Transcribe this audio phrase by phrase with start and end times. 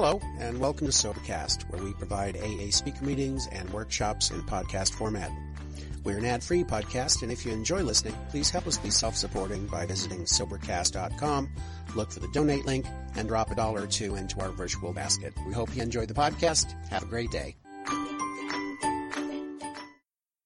[0.00, 4.92] Hello, and welcome to Sobercast, where we provide AA speaker meetings and workshops in podcast
[4.92, 5.28] format.
[6.04, 9.86] We're an ad-free podcast, and if you enjoy listening, please help us be self-supporting by
[9.86, 11.48] visiting Sobercast.com,
[11.96, 12.86] look for the donate link,
[13.16, 15.34] and drop a dollar or two into our virtual basket.
[15.44, 16.76] We hope you enjoy the podcast.
[16.90, 17.56] Have a great day.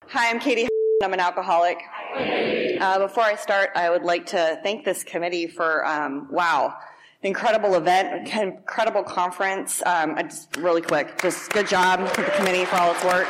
[0.09, 0.67] Hi, I'm Katie.
[1.05, 1.77] I'm an alcoholic.
[2.17, 6.75] Uh, before I start, I would like to thank this committee for, um, wow,
[7.23, 9.83] incredible event, incredible conference.
[9.87, 13.29] Um, just really quick, just good job to the committee for all its work.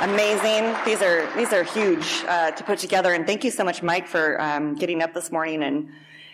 [0.00, 0.74] Amazing.
[0.84, 4.08] These are these are huge uh, to put together, and thank you so much, Mike,
[4.08, 5.88] for um, getting up this morning and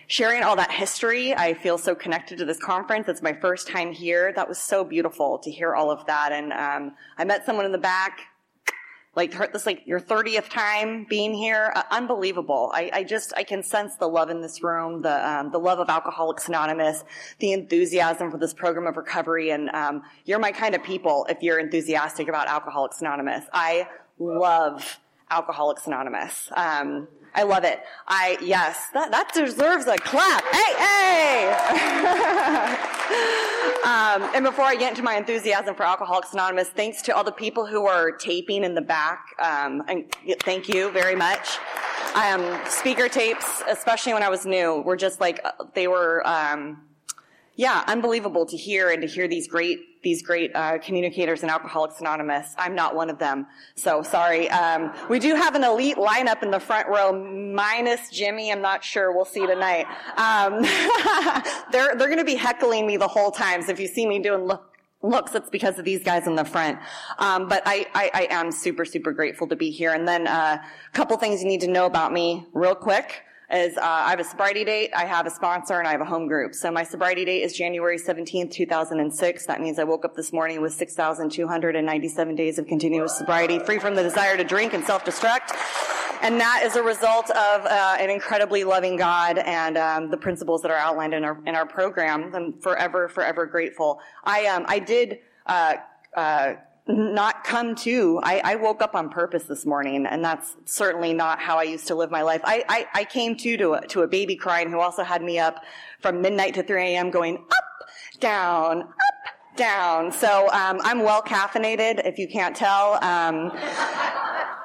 [0.06, 1.34] sharing all that history.
[1.34, 3.09] I feel so connected to this conference.
[3.09, 4.32] It's my first time here.
[4.34, 7.73] That was so beautiful to hear all of that, and um, I met someone in
[7.73, 8.29] the back
[9.16, 12.70] like this like your 30th time being here uh, unbelievable.
[12.73, 15.78] I, I, just i can sense the love in this room the um, the love
[15.80, 17.04] of alcoholics anonymous
[17.40, 21.43] the enthusiasm for this program of recovery and um, you're my kind of people if
[21.43, 23.45] you're enthusiastic about alcoholics anonymous.
[23.52, 26.49] I love alcoholics anonymous.
[26.54, 27.80] Um, I love it.
[28.06, 30.45] I, yes, that, that deserves a clap.
[30.52, 31.48] Hey, hey!
[33.84, 37.32] um, and before I get into my enthusiasm for Alcoholics Anonymous, thanks to all the
[37.32, 39.24] people who are taping in the back.
[39.38, 41.59] Um, and thank you very much.
[42.14, 45.44] Um, speaker tapes, especially when I was new, were just like,
[45.74, 46.82] they were, um,
[47.60, 52.00] yeah, unbelievable to hear and to hear these great these great uh, communicators in Alcoholics
[52.00, 52.54] Anonymous.
[52.56, 54.48] I'm not one of them, so sorry.
[54.48, 58.50] Um, we do have an elite lineup in the front row, minus Jimmy.
[58.50, 59.12] I'm not sure.
[59.14, 59.84] We'll see tonight.
[60.16, 60.62] Um,
[61.70, 63.60] they're they're going to be heckling me the whole time.
[63.60, 66.47] So if you see me doing look looks, it's because of these guys in the
[66.47, 66.78] front.
[67.19, 69.94] Um, but I, I, I, am super, super grateful to be here.
[69.94, 73.22] And then uh, a couple things you need to know about me real quick
[73.53, 76.04] is uh, I have a sobriety date, I have a sponsor, and I have a
[76.04, 76.54] home group.
[76.54, 79.47] So my sobriety date is January 17th, 2006.
[79.47, 83.94] That means I woke up this morning with 6,297 days of continuous sobriety, free from
[83.94, 85.55] the desire to drink and self-destruct.
[86.22, 90.62] And that is a result of uh, an incredibly loving God and um, the principles
[90.62, 92.34] that are outlined in our in our program.
[92.34, 94.00] I'm forever, forever grateful.
[94.22, 95.21] I um, I did.
[95.47, 95.77] Uh,
[96.15, 96.55] uh,
[96.91, 98.21] not come to.
[98.23, 101.87] I, I, woke up on purpose this morning, and that's certainly not how I used
[101.89, 102.41] to live my life.
[102.45, 105.39] I, I, I came to to a, to a baby crying who also had me
[105.39, 105.62] up
[106.00, 107.11] from midnight to 3 a.m.
[107.11, 107.91] going up,
[108.21, 110.12] down, up, down.
[110.12, 112.95] So um, I'm well caffeinated, if you can't tell.
[113.05, 113.53] Um,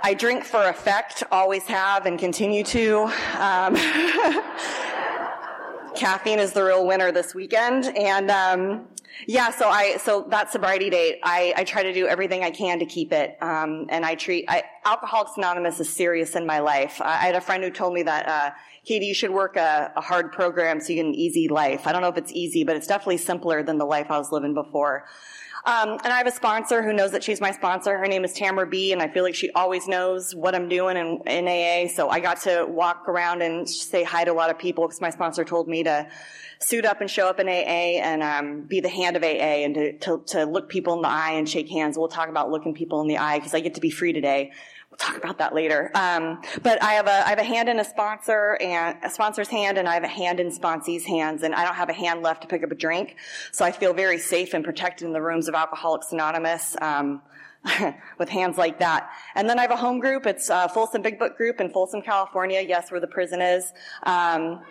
[0.03, 3.11] I drink for effect, always have, and continue to.
[3.39, 3.75] Um,
[5.95, 8.87] caffeine is the real winner this weekend, and um,
[9.27, 12.79] yeah, so I so that sobriety date, I, I try to do everything I can
[12.79, 17.01] to keep it, um, and I treat I, Alcoholics Anonymous is serious in my life.
[17.01, 18.51] I, I had a friend who told me that, uh,
[18.85, 21.87] Katie, you should work a, a, hard program so you get an easy life.
[21.87, 24.31] I don't know if it's easy, but it's definitely simpler than the life I was
[24.31, 25.05] living before.
[25.65, 27.97] Um, and I have a sponsor who knows that she's my sponsor.
[27.97, 30.95] Her name is Tamara B, and I feel like she always knows what I'm doing
[30.95, 31.91] in, in AA.
[31.91, 35.01] So I got to walk around and say hi to a lot of people because
[35.01, 36.07] my sponsor told me to
[36.59, 39.73] suit up and show up in AA and um, be the hand of AA and
[39.73, 41.97] to, to, to, look people in the eye and shake hands.
[41.97, 44.51] We'll talk about looking people in the eye because I get to be free today.
[44.95, 45.91] We'll talk about that later.
[45.93, 49.49] Um, but I have a I have a hand in a sponsor and a sponsor's
[49.49, 52.21] hand, and I have a hand in sponsee's hands, and I don't have a hand
[52.21, 53.17] left to pick up a drink,
[53.51, 56.77] so I feel very safe and protected in the rooms of Alcoholics Anonymous.
[56.81, 57.21] Um,
[58.19, 59.09] with hands like that.
[59.33, 60.27] And then I have a home group.
[60.27, 62.61] It's a Folsom Big Book group in Folsom, California.
[62.61, 63.73] Yes, where the prison is.
[64.03, 64.61] Um,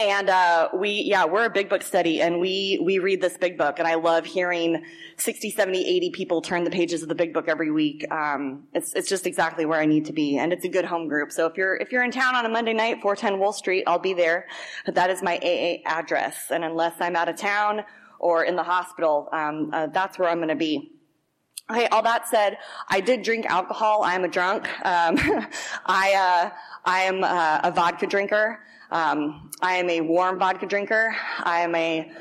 [0.00, 3.58] and uh, we yeah we're a big book study and we we read this big
[3.58, 4.84] book and i love hearing
[5.16, 8.94] 60 70 80 people turn the pages of the big book every week um, it's,
[8.94, 11.46] it's just exactly where i need to be and it's a good home group so
[11.46, 14.14] if you're if you're in town on a monday night 410 Wolf street i'll be
[14.14, 14.46] there
[14.86, 17.82] that is my aa address and unless i'm out of town
[18.18, 20.92] or in the hospital um, uh, that's where i'm going to be
[21.70, 24.02] Okay, all that said, I did drink alcohol.
[24.02, 24.68] I am a drunk.
[24.84, 25.16] Um,
[25.86, 26.50] I, uh,
[26.84, 28.58] I am uh, a vodka drinker.
[28.92, 31.16] Um, I am a warm vodka drinker.
[31.42, 32.12] I am a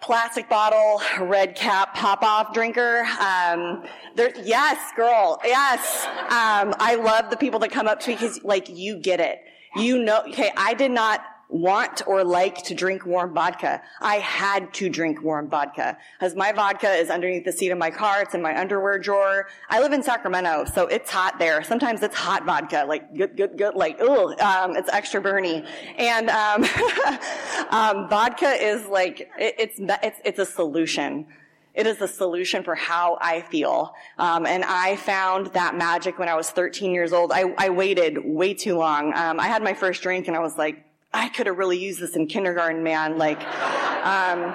[0.00, 3.04] plastic bottle, red cap, pop off drinker.
[3.20, 3.84] Um,
[4.16, 6.04] there, yes, girl, yes.
[6.04, 9.38] Um, I love the people that come up to me because, like, you get it.
[9.76, 11.20] You know, okay, I did not
[11.54, 13.80] want or like to drink warm vodka.
[14.00, 17.92] I had to drink warm vodka because my vodka is underneath the seat of my
[17.92, 18.22] car.
[18.22, 19.46] It's in my underwear drawer.
[19.70, 21.62] I live in Sacramento, so it's hot there.
[21.62, 25.64] Sometimes it's hot vodka, like good, good, good, like, ugh, um, it's extra burny.
[25.96, 26.64] And, um,
[27.70, 31.26] um, vodka is like, it, it's, it's, it's a solution.
[31.72, 33.94] It is a solution for how I feel.
[34.18, 37.30] Um, and I found that magic when I was 13 years old.
[37.32, 39.12] I, I waited way too long.
[39.14, 40.84] Um, I had my first drink and I was like,
[41.14, 43.16] I could have really used this in kindergarten, man.
[43.16, 44.52] Like, um,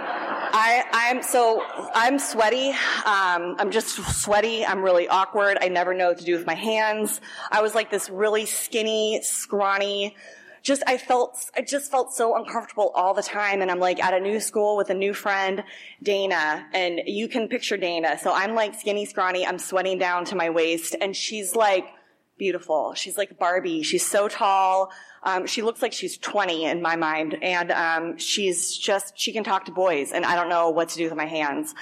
[0.52, 1.64] I, I'm so
[1.96, 2.70] I'm sweaty.
[2.70, 4.66] Um, I'm just sweaty.
[4.66, 5.58] I'm really awkward.
[5.62, 7.22] I never know what to do with my hands.
[7.52, 10.16] I was like this really skinny, scrawny.
[10.62, 13.62] Just I felt I just felt so uncomfortable all the time.
[13.62, 15.64] And I'm like at a new school with a new friend,
[16.04, 18.18] Dana, and you can picture Dana.
[18.22, 19.48] So I'm like skinny, scrawny.
[19.48, 21.88] I'm sweating down to my waist, and she's like
[22.40, 22.96] beautiful.
[22.96, 23.84] She's like Barbie.
[23.84, 24.92] She's so tall.
[25.22, 29.44] Um, she looks like she's 20 in my mind, and um, she's just she can
[29.44, 31.76] talk to boys, and I don't know what to do with my hands.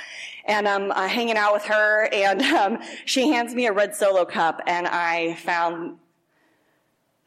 [0.46, 4.26] And I'm uh, hanging out with her, and um, she hands me a red Solo
[4.26, 6.00] cup, and I found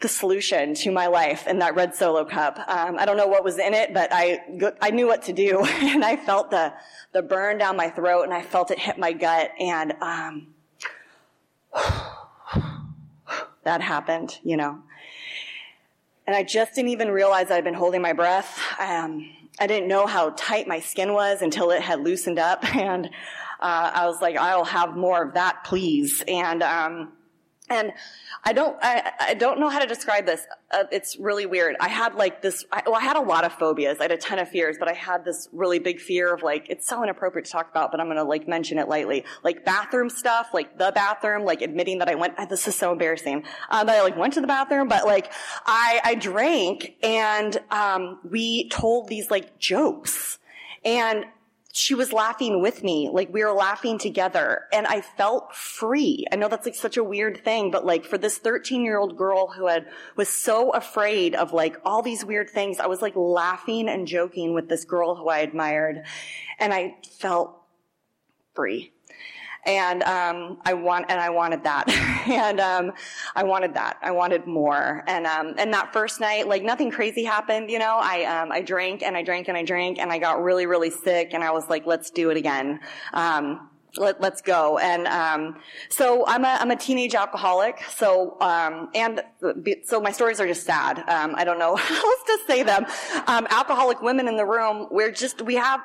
[0.01, 2.59] the solution to my life in that red Solo cup.
[2.67, 4.41] Um, I don't know what was in it, but I
[4.83, 6.75] I knew what to do, and I felt the
[7.13, 10.49] the burn down my throat, and I felt it hit my gut, and um,
[13.65, 14.79] that happened, you know.
[16.27, 18.61] And I just didn't even realize I'd been holding my breath.
[18.79, 19.29] Um,
[19.59, 22.65] I didn't know how tight my skin was until it had loosened up.
[22.77, 23.07] And
[23.61, 26.23] uh, I was like, I'll have more of that, please.
[26.27, 27.13] And um,
[27.71, 27.93] and
[28.45, 30.47] I don't, I, I don't know how to describe this.
[30.71, 31.77] Uh, it's really weird.
[31.79, 33.99] I had like this, I, well, I had a lot of phobias.
[34.01, 36.67] I had a ton of fears, but I had this really big fear of like,
[36.69, 39.25] it's so inappropriate to talk about, but I'm going to like mention it lightly.
[39.45, 43.45] Like bathroom stuff, like the bathroom, like admitting that I went, this is so embarrassing,
[43.71, 45.33] um, that I like went to the bathroom, but like
[45.67, 50.39] I, I drank and, um, we told these like jokes
[50.85, 51.25] and
[51.73, 53.09] she was laughing with me.
[53.13, 56.25] Like we were laughing together and I felt free.
[56.33, 59.17] I know that's like such a weird thing, but like for this 13 year old
[59.17, 59.87] girl who had,
[60.17, 64.53] was so afraid of like all these weird things, I was like laughing and joking
[64.55, 66.05] with this girl who I admired
[66.59, 67.57] and I felt
[68.55, 68.93] free
[69.65, 71.89] and um, I want and I wanted that,
[72.29, 72.93] and um,
[73.35, 73.99] I wanted that.
[74.03, 77.71] I wanted more, and um, and that first night, like nothing crazy happened.
[77.71, 80.43] You know, I um, I drank and I drank and I drank, and I got
[80.43, 82.81] really really sick, and I was like, let's do it again.
[83.13, 84.79] Um, let, us go.
[84.79, 85.57] And um,
[85.89, 87.83] so I'm a I'm a teenage alcoholic.
[87.97, 89.23] So um, and
[89.85, 90.99] so my stories are just sad.
[91.09, 92.87] Um, I don't know how else to say them.
[93.27, 94.89] Um, alcoholic women in the room.
[94.91, 95.81] We're just we have.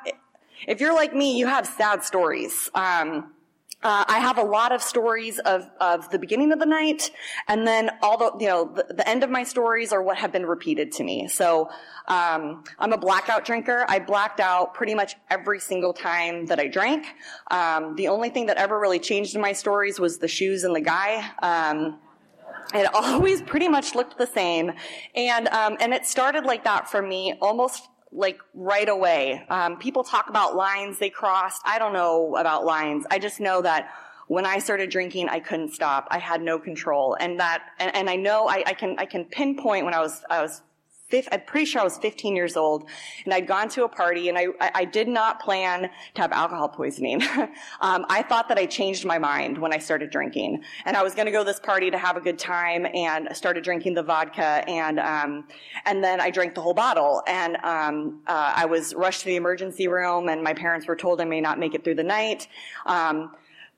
[0.66, 2.70] If you're like me, you have sad stories.
[2.74, 3.32] Um,
[3.82, 7.10] uh, I have a lot of stories of, of the beginning of the night,
[7.46, 10.32] and then all the you know the, the end of my stories are what have
[10.32, 11.28] been repeated to me.
[11.28, 11.68] So
[12.08, 13.84] um, I'm a blackout drinker.
[13.86, 17.06] I blacked out pretty much every single time that I drank.
[17.50, 20.74] Um, the only thing that ever really changed in my stories was the shoes and
[20.74, 21.30] the guy.
[21.42, 21.98] Um,
[22.74, 24.72] it always pretty much looked the same,
[25.14, 29.44] and um, and it started like that for me almost like right away.
[29.48, 31.62] Um, people talk about lines they crossed.
[31.64, 33.04] I don't know about lines.
[33.10, 33.90] I just know that
[34.28, 36.08] when I started drinking, I couldn't stop.
[36.10, 39.24] I had no control, and that, and, and I know I, I, can I can
[39.24, 40.62] pinpoint when I was I was
[41.12, 42.88] I'm pretty sure I was 15 years old,
[43.24, 46.68] and I'd gone to a party, and I, I did not plan to have alcohol
[46.68, 47.22] poisoning.
[47.80, 51.14] um, I thought that I changed my mind when I started drinking, and I was
[51.14, 53.94] going to go to this party to have a good time, and I started drinking
[53.94, 55.44] the vodka, and um,
[55.84, 59.36] and then I drank the whole bottle, and um, uh, I was rushed to the
[59.36, 62.48] emergency room, and my parents were told I may not make it through the night.
[62.84, 63.30] Um,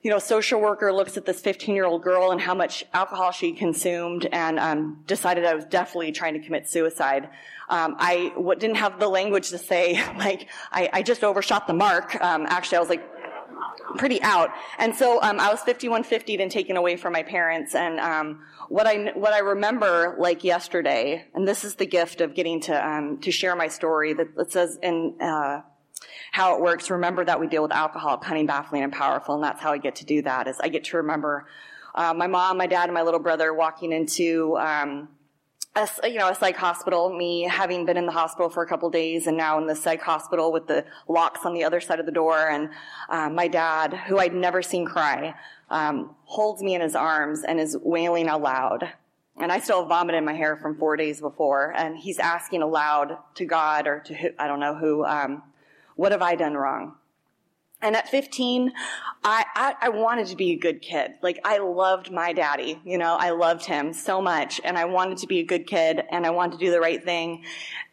[0.02, 3.32] you know, social worker looks at this 15 year old girl and how much alcohol
[3.32, 7.28] she consumed and um, decided I was definitely trying to commit suicide.
[7.68, 11.74] Um, I w- didn't have the language to say, like, I, I just overshot the
[11.74, 12.14] mark.
[12.22, 13.04] Um, actually, I was like,
[13.96, 14.50] pretty out.
[14.78, 17.74] And so um, I was 5150 then taken away from my parents.
[17.74, 22.34] And um, what I what I remember like yesterday, and this is the gift of
[22.34, 24.12] getting to um, to share my story.
[24.12, 25.62] That it says in uh,
[26.32, 26.90] how it works.
[26.90, 29.96] Remember that we deal with alcohol, cunning, baffling, and powerful, and that's how I get
[29.96, 30.48] to do that.
[30.48, 31.46] Is I get to remember
[31.94, 34.56] uh, my mom, my dad, and my little brother walking into.
[34.58, 35.08] Um,
[35.76, 38.90] a, you know, a psych hospital, me having been in the hospital for a couple
[38.90, 42.06] days and now in the psych hospital with the locks on the other side of
[42.06, 42.48] the door.
[42.48, 42.70] And
[43.08, 45.34] uh, my dad, who I'd never seen cry,
[45.70, 48.92] um, holds me in his arms and is wailing aloud.
[49.40, 51.72] And I still have vomit in my hair from four days before.
[51.76, 55.42] And he's asking aloud to God or to who, I don't know who, um,
[55.98, 56.94] what have I done wrong?
[57.82, 58.72] And at 15,
[59.24, 61.12] I, I, I, wanted to be a good kid.
[61.22, 62.80] Like, I loved my daddy.
[62.84, 64.60] You know, I loved him so much.
[64.62, 67.02] And I wanted to be a good kid and I wanted to do the right
[67.02, 67.44] thing.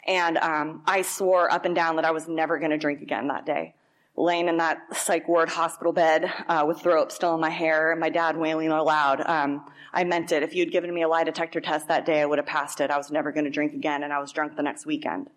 [0.06, 3.28] And, um, I swore up and down that I was never going to drink again
[3.30, 3.74] that day.
[4.16, 7.92] Laying in that psych ward hospital bed, uh, with throw up still in my hair
[7.92, 9.22] and my dad wailing aloud.
[9.28, 10.44] Um, I meant it.
[10.44, 12.92] If you'd given me a lie detector test that day, I would have passed it.
[12.92, 15.32] I was never going to drink again and I was drunk the next weekend.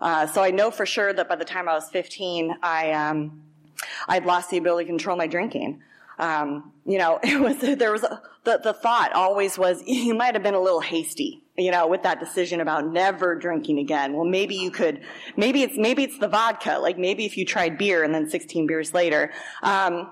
[0.00, 3.42] Uh, so I know for sure that by the time I was 15, I, um,
[4.08, 5.82] I'd lost the ability to control my drinking.
[6.18, 10.34] Um, you know, it was, there was, a, the, the thought always was, you might
[10.34, 11.42] have been a little hasty.
[11.56, 14.12] you know, with that decision about never drinking again.
[14.12, 15.00] Well, maybe you could,
[15.36, 16.78] maybe it's, maybe it's the vodka.
[16.80, 19.32] Like maybe if you tried beer and then 16 beers later.
[19.62, 20.10] Um,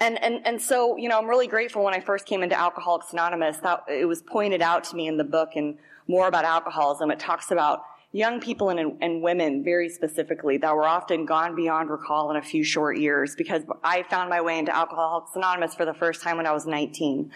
[0.00, 3.12] and, and, and so, you know, I'm really grateful when I first came into Alcoholics
[3.12, 7.10] Anonymous that it was pointed out to me in the book and more about alcoholism.
[7.10, 7.84] It talks about
[8.14, 12.42] young people and, and women very specifically that were often gone beyond recall in a
[12.42, 16.36] few short years because I found my way into Alcoholics Anonymous for the first time
[16.36, 17.32] when I was 19.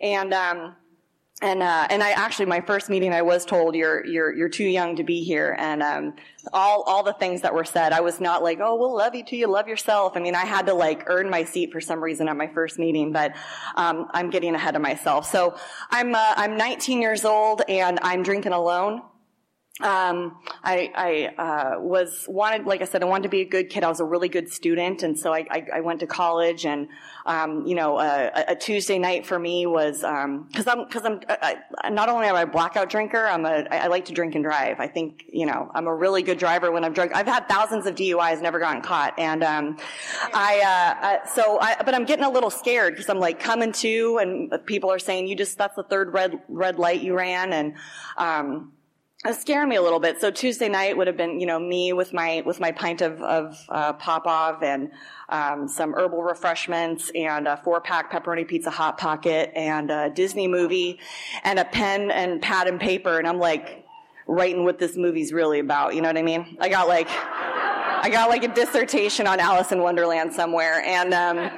[0.00, 0.76] And, um,
[1.42, 4.66] and uh, and I actually my first meeting I was told you're you're you're too
[4.66, 5.56] young to be here.
[5.58, 6.14] And um,
[6.52, 9.24] all all the things that were said I was not like oh we'll love you
[9.24, 10.18] too you love yourself.
[10.18, 12.78] I mean I had to like earn my seat for some reason at my first
[12.78, 13.34] meeting but
[13.76, 15.24] um, I'm getting ahead of myself.
[15.30, 15.56] So
[15.90, 19.00] I'm uh, I'm 19 years old and I'm drinking alone
[19.82, 23.70] um, I, I uh, was wanted, like I said, I wanted to be a good
[23.70, 23.84] kid.
[23.84, 26.66] I was a really good student, and so I, I, I went to college.
[26.66, 26.88] And
[27.26, 31.04] um, you know, uh, a, a, Tuesday night for me was because um, I'm because
[31.04, 34.12] I'm I, not only am I a blackout drinker, I'm a I, I like to
[34.12, 34.80] drink and drive.
[34.80, 37.12] I think you know I'm a really good driver when I'm drunk.
[37.14, 39.78] I've had thousands of DUIs, never gotten caught, and um,
[40.34, 44.18] I uh, so I but I'm getting a little scared because I'm like coming to,
[44.18, 47.74] and people are saying you just that's the third red red light you ran, and
[48.16, 48.72] um,
[49.26, 50.18] it scared me a little bit.
[50.18, 53.20] So Tuesday night would have been, you know, me with my with my pint of
[53.20, 54.90] of uh, Popov and
[55.28, 60.48] um, some herbal refreshments and a four pack pepperoni pizza hot pocket and a Disney
[60.48, 60.98] movie
[61.44, 63.18] and a pen and pad and paper.
[63.18, 63.84] And I'm like
[64.26, 65.94] writing what this movie's really about.
[65.94, 66.56] You know what I mean?
[66.58, 71.14] I got like I got like a dissertation on Alice in Wonderland somewhere and.
[71.14, 71.50] Um,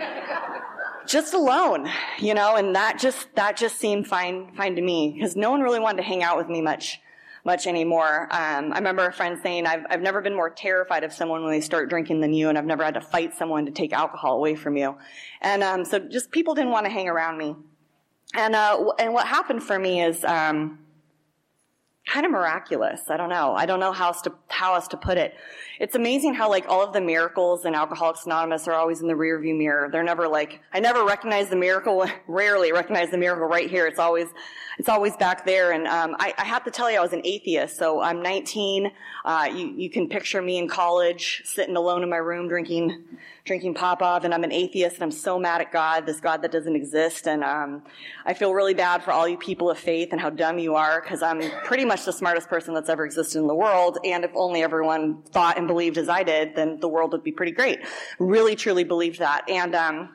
[1.04, 1.90] just alone,
[2.20, 5.60] you know, and that just that just seemed fine fine to me because no one
[5.60, 7.01] really wanted to hang out with me much
[7.44, 8.28] much anymore.
[8.30, 11.52] Um, I remember a friend saying, I've, I've never been more terrified of someone when
[11.52, 14.36] they start drinking than you, and I've never had to fight someone to take alcohol
[14.36, 14.96] away from you.
[15.40, 17.56] And um, so just people didn't want to hang around me.
[18.34, 20.78] And, uh, and what happened for me is um,
[22.12, 23.08] kind of miraculous.
[23.08, 23.54] I don't know.
[23.54, 25.34] I don't know how else to, how else to put it.
[25.80, 29.14] It's amazing how like all of the miracles in Alcoholics Anonymous are always in the
[29.14, 29.88] rearview mirror.
[29.90, 33.86] They're never like, I never recognize the miracle, rarely recognize the miracle right here.
[33.86, 34.28] It's always,
[34.78, 35.72] it's always back there.
[35.72, 37.78] And, um, I, I, have to tell you, I was an atheist.
[37.78, 38.92] So I'm 19.
[39.24, 43.02] Uh, you, you can picture me in college sitting alone in my room drinking,
[43.44, 46.52] drinking Popov and I'm an atheist and I'm so mad at God, this God that
[46.52, 47.26] doesn't exist.
[47.26, 47.82] And, um,
[48.26, 51.00] I feel really bad for all you people of faith and how dumb you are
[51.00, 53.98] because I'm pretty much the smartest person that's ever existed in the world.
[54.04, 57.32] And if only everyone thought and believed as I did, then the world would be
[57.32, 57.80] pretty great.
[58.18, 59.48] Really, truly believed that.
[59.48, 60.10] And, um,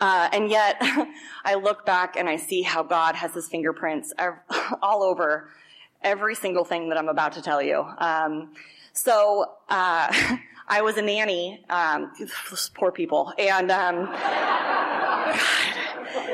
[0.00, 0.76] uh, and yet,
[1.44, 4.12] I look back and I see how God has his fingerprints
[4.82, 5.50] all over
[6.02, 7.84] every single thing that I'm about to tell you.
[7.98, 8.52] Um,
[8.92, 10.36] so, uh,
[10.70, 12.12] I was a nanny, um,
[12.74, 14.06] poor people, and um,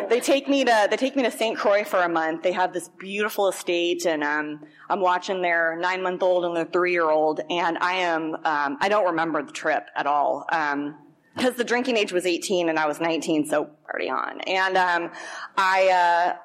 [0.08, 1.56] they take me to they take me to St.
[1.56, 2.42] Croix for a month.
[2.42, 6.64] They have this beautiful estate, and um, I'm watching their nine month old and their
[6.64, 10.44] three year old, and I am um, I don't remember the trip at all.
[10.49, 14.40] because um, the drinking age was 18 and I was 19, so party on.
[14.42, 15.11] And um,
[15.56, 16.37] I, uh,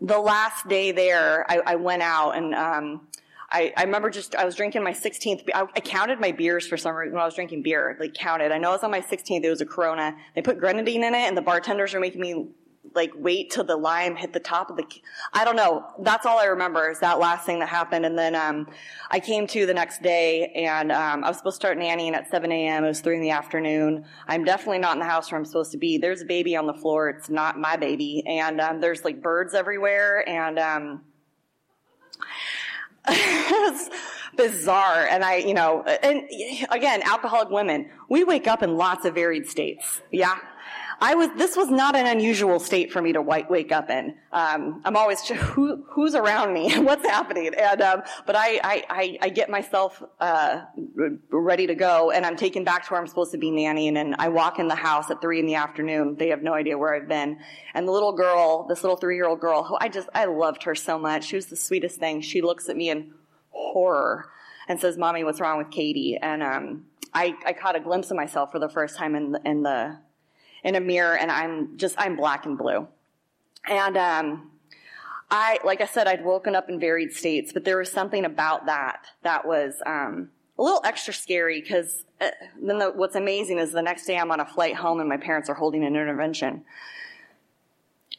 [0.00, 3.08] the last day there, I, I went out and um,
[3.50, 6.76] I, I remember just, I was drinking my 16th, I, I counted my beers for
[6.76, 8.52] some reason when I was drinking beer, like counted.
[8.52, 10.16] I know it was on my 16th, it was a Corona.
[10.34, 12.48] They put grenadine in it and the bartenders were making me
[12.94, 14.84] like wait till the lime hit the top of the,
[15.32, 15.86] I don't know.
[15.98, 18.06] That's all I remember is that last thing that happened.
[18.06, 18.68] And then, um,
[19.10, 22.30] I came to the next day and, um, I was supposed to start nannying at
[22.30, 22.84] 7 a.m.
[22.84, 24.04] It was 3 in the afternoon.
[24.26, 25.98] I'm definitely not in the house where I'm supposed to be.
[25.98, 27.08] There's a baby on the floor.
[27.08, 28.24] It's not my baby.
[28.26, 31.02] And, um, there's like birds everywhere and, um,
[34.36, 35.06] bizarre.
[35.10, 36.22] And I, you know, and
[36.70, 40.02] again, alcoholic women, we wake up in lots of varied states.
[40.10, 40.38] Yeah.
[40.98, 44.14] I was, this was not an unusual state for me to white, wake up in.
[44.32, 46.78] Um, I'm always, who, who's around me?
[46.78, 47.52] What's happening?
[47.54, 50.62] And, um, but I, I, I, get myself, uh,
[51.30, 54.14] ready to go and I'm taken back to where I'm supposed to be nannying and
[54.18, 56.16] I walk in the house at three in the afternoon.
[56.18, 57.38] They have no idea where I've been.
[57.74, 60.62] And the little girl, this little three year old girl who I just, I loved
[60.62, 61.24] her so much.
[61.24, 62.22] She was the sweetest thing.
[62.22, 63.12] She looks at me in
[63.50, 64.30] horror
[64.66, 66.16] and says, mommy, what's wrong with Katie?
[66.20, 69.40] And, um, I, I caught a glimpse of myself for the first time in the,
[69.44, 69.98] in the
[70.66, 72.88] in a mirror and I'm just, I'm black and blue.
[73.66, 74.50] And, um,
[75.30, 78.66] I, like I said, I'd woken up in varied states, but there was something about
[78.66, 82.30] that that was, um, a little extra scary because uh,
[82.60, 85.16] then the, what's amazing is the next day I'm on a flight home and my
[85.16, 86.64] parents are holding an intervention.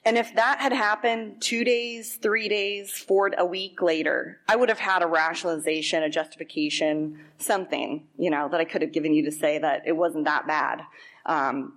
[0.06, 4.70] And if that had happened two days, three days, four, a week later, I would
[4.70, 9.26] have had a rationalization, a justification, something, you know, that I could have given you
[9.26, 10.84] to say that it wasn't that bad.
[11.26, 11.74] Um,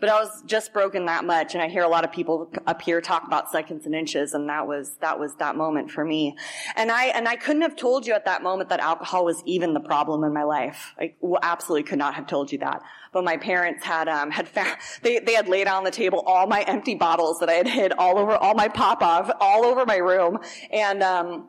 [0.00, 1.54] but I was just broken that much.
[1.54, 4.34] And I hear a lot of people up here talk about seconds and inches.
[4.34, 6.36] And that was, that was that moment for me.
[6.76, 9.74] And I, and I couldn't have told you at that moment that alcohol was even
[9.74, 10.94] the problem in my life.
[10.98, 12.82] I absolutely could not have told you that.
[13.12, 16.46] But my parents had, um, had found, they, they had laid on the table all
[16.46, 19.96] my empty bottles that I had hid all over, all my Popov, all over my
[19.96, 20.38] room.
[20.72, 21.48] And, um,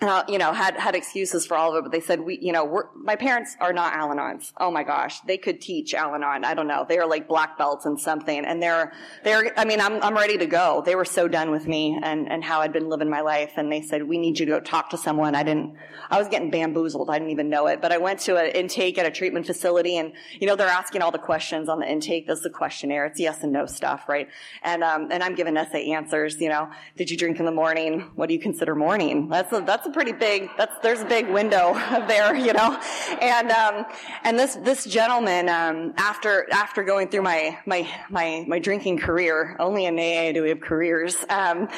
[0.00, 2.52] uh, you know, had, had excuses for all of it, but they said, we, you
[2.52, 4.52] know, my parents are not Al-Anons.
[4.56, 5.18] Oh my gosh.
[5.22, 6.44] They could teach Al-Anon.
[6.44, 6.86] I don't know.
[6.88, 8.44] They are like black belts and something.
[8.44, 8.92] And they're,
[9.24, 10.84] they're, I mean, I'm, I'm ready to go.
[10.86, 13.54] They were so done with me and, and how I'd been living my life.
[13.56, 15.34] And they said, we need you to go talk to someone.
[15.34, 15.74] I didn't,
[16.10, 17.10] I was getting bamboozled.
[17.10, 19.96] I didn't even know it, but I went to an intake at a treatment facility
[19.96, 22.28] and, you know, they're asking all the questions on the intake.
[22.28, 23.06] This is the questionnaire.
[23.06, 24.28] It's yes and no stuff, right?
[24.62, 28.12] And, um, and I'm giving essay answers, you know, did you drink in the morning?
[28.14, 29.28] What do you consider morning?
[29.28, 31.72] That's a, that's a pretty big, that's, there's a big window
[32.08, 32.80] there, you know?
[33.20, 33.86] And, um,
[34.22, 39.56] and this, this gentleman, um, after, after going through my, my, my, my drinking career,
[39.58, 41.68] only in AA do we have careers, um,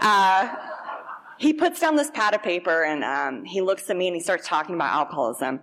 [0.00, 0.54] uh,
[1.38, 4.22] he puts down this pad of paper and, um, he looks at me and he
[4.22, 5.60] starts talking about alcoholism.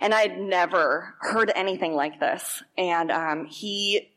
[0.00, 2.62] And I'd never heard anything like this.
[2.76, 4.10] And, um, he,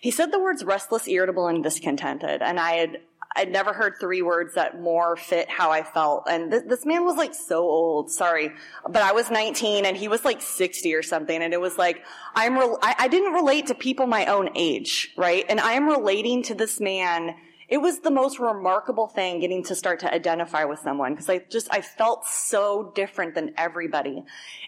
[0.00, 2.42] he said the words restless, irritable, and discontented.
[2.42, 3.00] And I had
[3.36, 6.24] I'd never heard three words that more fit how I felt.
[6.28, 8.50] And th- this man was like so old, sorry,
[8.88, 11.40] but I was 19 and he was like 60 or something.
[11.40, 12.02] And it was like,
[12.34, 15.44] I'm, re- I-, I didn't relate to people my own age, right?
[15.48, 17.36] And I am relating to this man.
[17.68, 21.38] It was the most remarkable thing getting to start to identify with someone because I
[21.50, 24.24] just, I felt so different than everybody.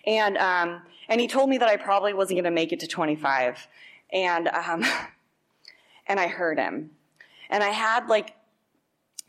[0.07, 2.87] And, um, and he told me that I probably wasn't going to make it to
[2.87, 3.67] 25.
[4.13, 4.85] And, um,
[6.07, 6.93] and I heard him.
[7.51, 8.37] And I had like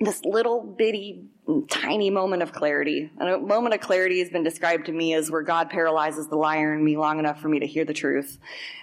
[0.04, 1.26] this little bitty
[1.70, 3.12] tiny moment of clarity.
[3.20, 6.36] And a moment of clarity has been described to me as where God paralyzes the
[6.36, 8.38] liar in me long enough for me to hear the truth.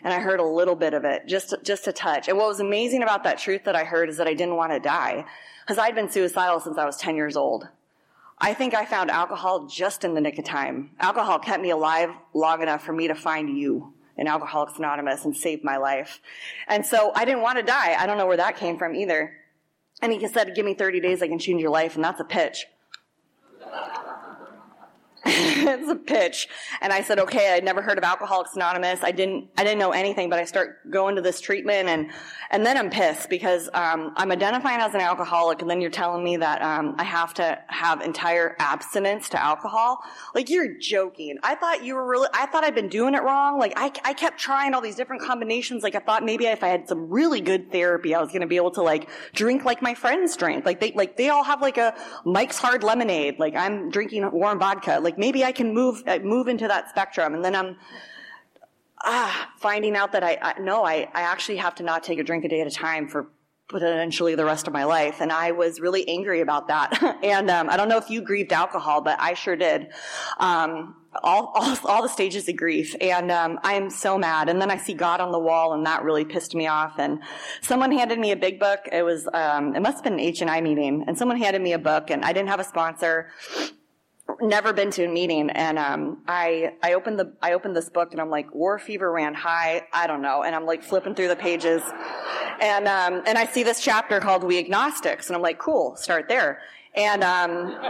[0.05, 2.29] And I heard a little bit of it, just, just a touch.
[2.29, 4.73] And what was amazing about that truth that I heard is that I didn't want
[4.73, 5.25] to die.
[5.65, 7.69] Because I'd been suicidal since I was 10 years old.
[8.39, 10.91] I think I found alcohol just in the nick of time.
[10.99, 15.37] Alcohol kept me alive long enough for me to find you in Alcoholics Anonymous and
[15.37, 16.21] save my life.
[16.69, 17.97] And so I didn't want to die.
[17.99, 19.40] I don't know where that came from either.
[20.03, 21.95] And he said, give me 30 days, I can change your life.
[21.95, 22.67] And that's a pitch.
[25.27, 26.49] it's a pitch.
[26.81, 29.01] And I said, okay, I'd never heard of Alcoholics Anonymous.
[29.03, 32.11] I didn't, I didn't know anything, but I start going to this treatment and,
[32.51, 36.25] and then I'm pissed because, um, I'm identifying as an alcoholic and then you're telling
[36.25, 39.99] me that, um, I have to have entire abstinence to alcohol.
[40.35, 41.39] Like you're joking.
[41.43, 43.59] I thought you were really, I thought I'd been doing it wrong.
[43.59, 45.83] Like I, I kept trying all these different combinations.
[45.83, 48.47] Like I thought maybe if I had some really good therapy, I was going to
[48.47, 50.65] be able to like drink like my friends drink.
[50.65, 53.39] Like they, like they all have like a Mike's Hard Lemonade.
[53.39, 54.99] Like I'm drinking warm vodka.
[55.03, 57.77] Like maybe I can move uh, move into that spectrum, and then I'm
[59.03, 62.25] ah finding out that I, I no, I I actually have to not take a
[62.25, 63.29] drink a day at a time for
[63.71, 65.21] potentially the rest of my life.
[65.21, 67.19] And I was really angry about that.
[67.23, 69.93] and um, I don't know if you grieved alcohol, but I sure did.
[70.39, 72.95] Um, all, all, all, the stages of grief.
[73.01, 74.49] And um, I am so mad.
[74.49, 76.99] And then I see God on the wall, and that really pissed me off.
[76.99, 77.21] And
[77.63, 78.81] someone handed me a big book.
[78.93, 81.63] It was um, it must have been an H and I meeting, and someone handed
[81.63, 83.31] me a book, and I didn't have a sponsor
[84.41, 88.13] never been to a meeting and um, I I opened the I opened this book
[88.13, 89.87] and I'm like war fever ran high.
[89.93, 90.43] I don't know.
[90.43, 91.83] And I'm like flipping through the pages.
[92.61, 96.29] And um, and I see this chapter called We Agnostics and I'm like cool start
[96.29, 96.61] there.
[96.95, 97.77] And um,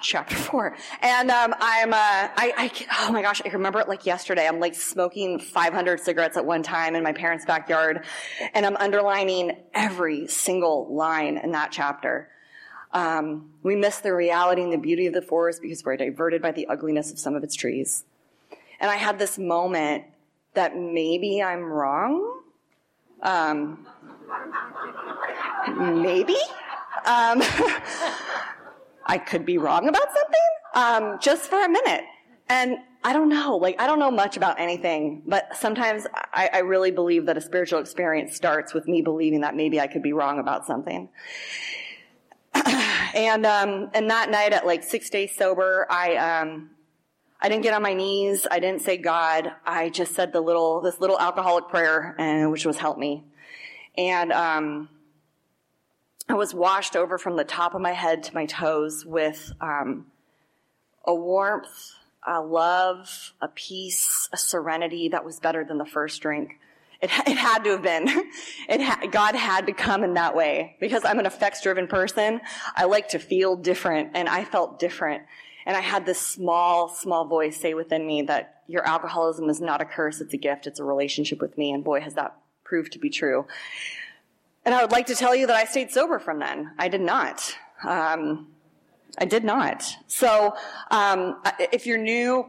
[0.00, 0.76] chapter four.
[1.00, 4.46] And um, I'm uh, I, I oh my gosh I remember it like yesterday.
[4.46, 8.04] I'm like smoking 500 cigarettes at one time in my parents' backyard
[8.54, 12.28] and I'm underlining every single line in that chapter
[12.92, 16.52] um, we miss the reality and the beauty of the forest because we're diverted by
[16.52, 18.04] the ugliness of some of its trees.
[18.80, 20.04] And I had this moment
[20.54, 22.40] that maybe I'm wrong.
[23.22, 23.86] Um,
[26.02, 26.36] maybe.
[27.04, 27.42] Um,
[29.06, 30.40] I could be wrong about something,
[30.74, 32.04] um, just for a minute.
[32.48, 36.58] And I don't know, like, I don't know much about anything, but sometimes I, I
[36.58, 40.12] really believe that a spiritual experience starts with me believing that maybe I could be
[40.12, 41.08] wrong about something.
[42.66, 46.70] And um, and that night at like six days sober, I um,
[47.40, 48.46] I didn't get on my knees.
[48.50, 49.52] I didn't say God.
[49.66, 53.24] I just said the little this little alcoholic prayer, and which was help me.
[53.98, 54.88] And um,
[56.28, 60.06] I was washed over from the top of my head to my toes with um,
[61.04, 61.92] a warmth,
[62.26, 66.58] a love, a peace, a serenity that was better than the first drink.
[67.02, 68.08] It, it had to have been.
[68.68, 72.40] It ha- God had to come in that way because I'm an effects driven person.
[72.76, 75.24] I like to feel different and I felt different.
[75.66, 79.80] And I had this small, small voice say within me that your alcoholism is not
[79.80, 81.72] a curse, it's a gift, it's a relationship with me.
[81.72, 83.46] And boy, has that proved to be true.
[84.64, 86.70] And I would like to tell you that I stayed sober from then.
[86.78, 87.56] I did not.
[87.84, 88.48] Um,
[89.18, 89.84] I did not.
[90.06, 90.54] So,
[90.90, 92.46] um, if you're new,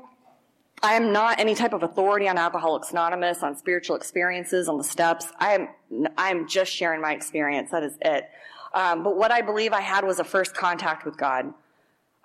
[0.83, 4.83] I am not any type of authority on Alcoholics Anonymous, on spiritual experiences, on the
[4.83, 5.27] steps.
[5.39, 5.69] I am,
[6.17, 7.71] I am just sharing my experience.
[7.71, 8.29] That is it.
[8.73, 11.53] Um, but what I believe I had was a first contact with God.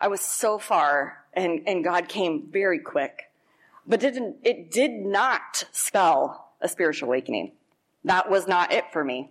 [0.00, 3.30] I was so far, and, and God came very quick.
[3.86, 7.52] But didn't, it did not spell a spiritual awakening.
[8.02, 9.30] That was not it for me.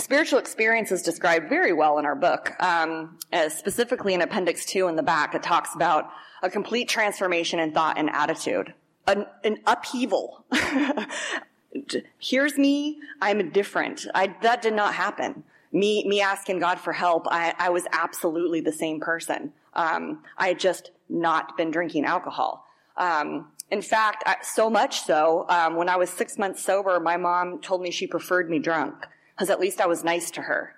[0.00, 4.96] Spiritual experience is described very well in our book, um, specifically in Appendix 2 in
[4.96, 5.34] the back.
[5.34, 6.08] It talks about
[6.42, 8.72] a complete transformation in thought and attitude,
[9.06, 10.46] an, an upheaval.
[12.18, 14.06] Here's me, I'm different.
[14.14, 15.44] I, that did not happen.
[15.70, 19.52] Me, me asking God for help, I, I was absolutely the same person.
[19.74, 22.66] Um, I had just not been drinking alcohol.
[22.96, 27.60] Um, in fact, so much so, um, when I was six months sober, my mom
[27.60, 28.94] told me she preferred me drunk
[29.40, 30.74] because at least I was nice to her.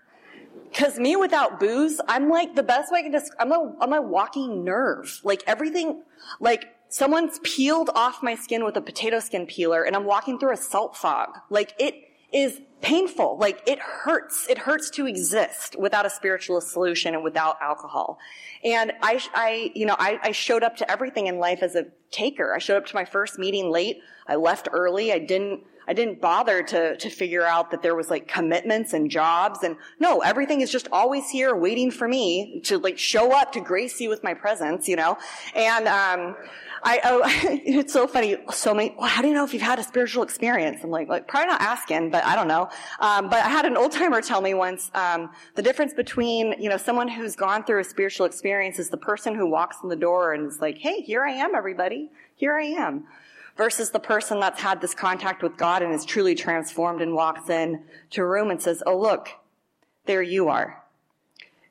[0.71, 3.41] Because me without booze, I'm like the best way I can describe.
[3.41, 5.21] I'm a I'm a walking nerve.
[5.25, 6.05] Like everything,
[6.39, 10.53] like someone's peeled off my skin with a potato skin peeler, and I'm walking through
[10.53, 11.31] a salt fog.
[11.51, 11.95] Like it
[12.33, 13.39] is painful.
[13.39, 14.47] Like it hurts.
[14.49, 18.19] It hurts to exist without a spiritual solution and without alcohol.
[18.65, 21.87] And I, I, you know, I, I showed up to everything in life as a
[22.11, 22.55] taker.
[22.55, 24.01] I showed up to my first meeting late.
[24.27, 25.13] I left early.
[25.13, 29.11] I didn't I didn't bother to, to figure out that there was like commitments and
[29.11, 33.53] jobs and no, everything is just always here waiting for me to like show up
[33.53, 35.19] to grace you with my presence, you know?
[35.55, 36.37] And, um,
[36.85, 37.23] I, oh,
[37.65, 38.37] it's so funny.
[38.53, 40.83] So many, well, how do you know if you've had a spiritual experience?
[40.83, 42.69] I'm like, like probably not asking, but I don't know.
[43.01, 46.69] Um, but I had an old timer tell me once, um, the difference between, you
[46.69, 49.97] know, someone who's gone through a spiritual experience is the person who walks in the
[49.97, 52.11] door and is like, hey, here I am, everybody.
[52.37, 53.05] Here I am
[53.57, 57.51] versus the person that's had this contact with God and is truly transformed and walks
[57.51, 59.29] in to a room and says, Oh, look,
[60.07, 60.82] there you are.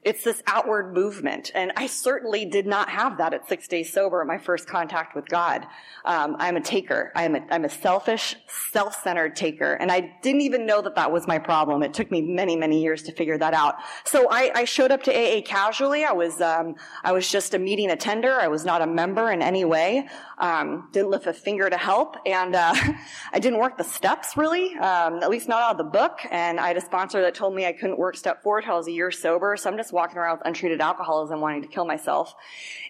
[0.04, 1.52] It's this outward movement.
[1.54, 5.28] And I certainly did not have that at six days sober, my first contact with
[5.28, 5.68] God.
[6.06, 7.12] Um, I'm a taker.
[7.16, 8.36] I'm a, I'm a selfish,
[8.74, 9.74] self-centered taker.
[9.74, 11.84] And I didn't even know that that was my problem.
[11.84, 13.76] It took me many, many years to figure that out.
[14.04, 16.04] So I, I showed up to AA casually.
[16.04, 18.34] I was, um, I was just a meeting attender.
[18.34, 20.08] I was not a member in any way.
[20.40, 22.16] Um, didn't lift a finger to help.
[22.26, 22.74] And, uh,
[23.34, 26.22] I didn't work the steps really, um, at least not out of the book.
[26.32, 28.78] And I had a sponsor that told me I couldn't work step four until I
[28.78, 29.56] was a year sober.
[29.58, 32.34] So I'm just walking around with untreated alcoholism wanting to kill myself.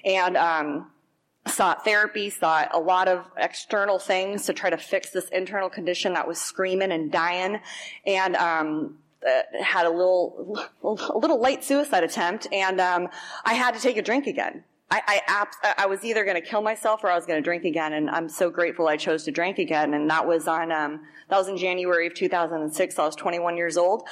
[0.06, 0.92] And, um,
[1.48, 6.14] sought therapy, sought a lot of external things to try to fix this internal condition
[6.14, 7.60] that was screaming and dying.
[8.06, 13.08] And, um, uh, had a little, a little late suicide attempt and, um,
[13.46, 14.64] I had to take a drink again.
[14.91, 17.63] I, I, I was either going to kill myself or I was going to drink
[17.63, 19.93] again, and I'm so grateful I chose to drink again.
[19.93, 22.99] And that was on um, that was in January of 2006.
[22.99, 24.04] I was 21 years old.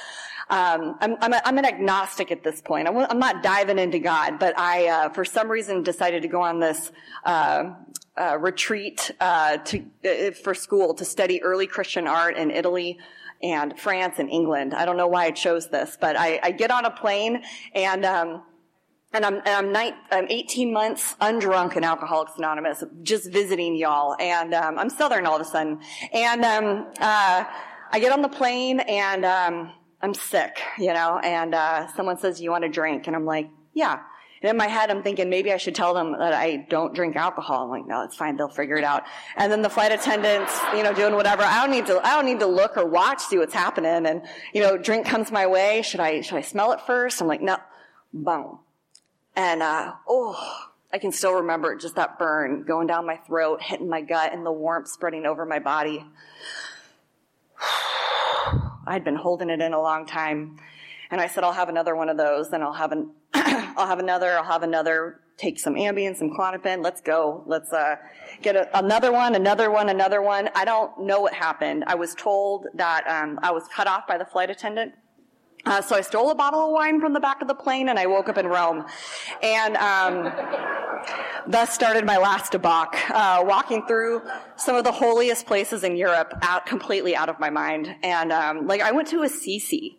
[0.48, 2.88] Um, I'm, I'm, a, I'm, an agnostic at this point.
[2.88, 6.58] I'm, not diving into God, but I, uh, for some reason, decided to go on
[6.58, 6.90] this
[7.24, 7.74] uh,
[8.16, 12.98] uh, retreat uh, to uh, for school to study early Christian art in Italy
[13.42, 14.74] and France and England.
[14.74, 17.42] I don't know why I chose this, but I, I get on a plane
[17.74, 18.04] and.
[18.06, 18.42] Um,
[19.12, 24.14] and I'm, and I'm, nine, I'm 18 months undrunk in Alcoholics Anonymous, just visiting y'all.
[24.20, 25.80] And um, I'm Southern all of a sudden.
[26.12, 27.44] And um, uh,
[27.90, 32.40] I get on the plane and um, I'm sick, you know, and uh, someone says,
[32.40, 33.08] you want a drink?
[33.08, 33.98] And I'm like, yeah.
[34.42, 37.16] And in my head, I'm thinking maybe I should tell them that I don't drink
[37.16, 37.64] alcohol.
[37.64, 38.36] I'm like, no, it's fine.
[38.36, 39.02] They'll figure it out.
[39.36, 41.42] And then the flight attendants, you know, doing whatever.
[41.42, 44.06] I don't need to, I don't need to look or watch, see what's happening.
[44.06, 44.22] And,
[44.54, 45.82] you know, drink comes my way.
[45.82, 47.20] Should I, should I smell it first?
[47.20, 47.58] I'm like, no,
[48.14, 48.60] boom.
[49.36, 53.88] And, uh, oh, I can still remember just that burn going down my throat, hitting
[53.88, 56.04] my gut, and the warmth spreading over my body.
[58.86, 60.58] I'd been holding it in a long time.
[61.10, 63.98] And I said, I'll have another one of those, then I'll have an, I'll have
[63.98, 67.44] another, I'll have another, take some Ambien, some Klonopin, let's go.
[67.46, 67.96] Let's, uh,
[68.42, 70.50] get a, another one, another one, another one.
[70.54, 71.84] I don't know what happened.
[71.86, 74.92] I was told that, um, I was cut off by the flight attendant
[75.66, 77.98] uh, so I stole a bottle of wine from the back of the plane and
[77.98, 78.86] I woke up in Rome.
[79.42, 80.32] And um,
[81.46, 84.22] thus started my last debauch, uh, walking through
[84.56, 87.94] some of the holiest places in Europe out, completely out of my mind.
[88.02, 89.98] And um, like I went to Assisi.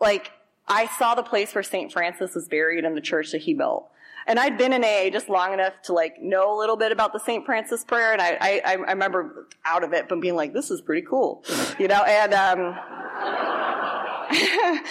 [0.00, 0.32] Like
[0.66, 1.92] I saw the place where St.
[1.92, 3.88] Francis was buried in the church that he built.
[4.26, 7.14] And I'd been in AA just long enough to like know a little bit about
[7.14, 7.46] the St.
[7.46, 10.82] Francis prayer, and I, I, I remember out of it, but being like, "This is
[10.82, 11.42] pretty cool,"
[11.78, 12.02] you know.
[12.02, 12.76] And um,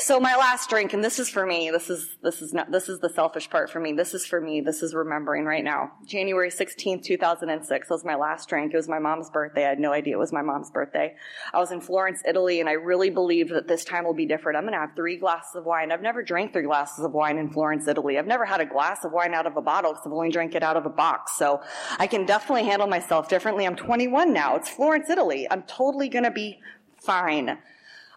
[0.00, 1.70] So my last drink, and this is for me.
[1.70, 3.92] This is this is not this is the selfish part for me.
[3.92, 4.62] This is for me.
[4.62, 5.92] This is remembering right now.
[6.06, 8.72] January 16th, 2006 was my last drink.
[8.72, 9.66] It was my mom's birthday.
[9.66, 11.14] I had no idea it was my mom's birthday.
[11.52, 14.56] I was in Florence, Italy, and I really believed that this time will be different.
[14.56, 15.92] I'm going to have three glasses of wine.
[15.92, 18.18] I've never drank three glasses of wine in Florence, Italy.
[18.18, 20.54] I've never had a glass of wine out of a bottle because I've only drank
[20.54, 21.36] it out of a box.
[21.36, 21.60] So
[21.98, 23.66] I can definitely handle myself differently.
[23.66, 24.56] I'm 21 now.
[24.56, 25.46] It's Florence, Italy.
[25.50, 26.58] I'm totally going to be
[26.96, 27.58] fine.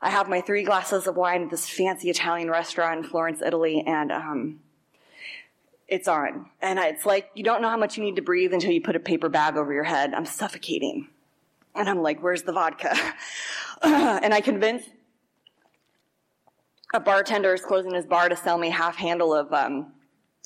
[0.04, 3.82] I have my three glasses of wine at this fancy Italian restaurant in Florence, Italy,
[3.88, 4.60] and um,
[5.88, 6.50] it's on.
[6.62, 8.98] And it's like you don't know how much you need to breathe until you put
[8.98, 10.14] a paper bag over your head.
[10.14, 11.08] I'm suffocating.
[11.74, 12.94] And I'm like, where's the vodka?
[13.82, 14.84] and I convince
[16.94, 19.94] a bartender is closing his bar to sell me half handle of um,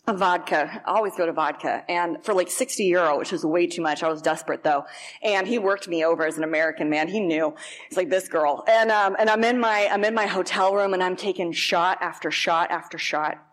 [0.08, 0.82] a vodka.
[0.86, 1.84] I always go to vodka.
[1.90, 4.04] And for like 60 euro, which was way too much.
[4.04, 4.86] I was desperate though.
[5.22, 7.10] And he worked me over as an American man.
[7.10, 7.54] He knew.
[7.90, 8.64] He's like, this girl.
[8.68, 11.98] And, um, and I'm in my, I'm in my hotel room and I'm taking shot
[12.02, 13.44] after shot after shot.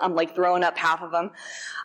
[0.00, 1.30] I'm like throwing up half of them.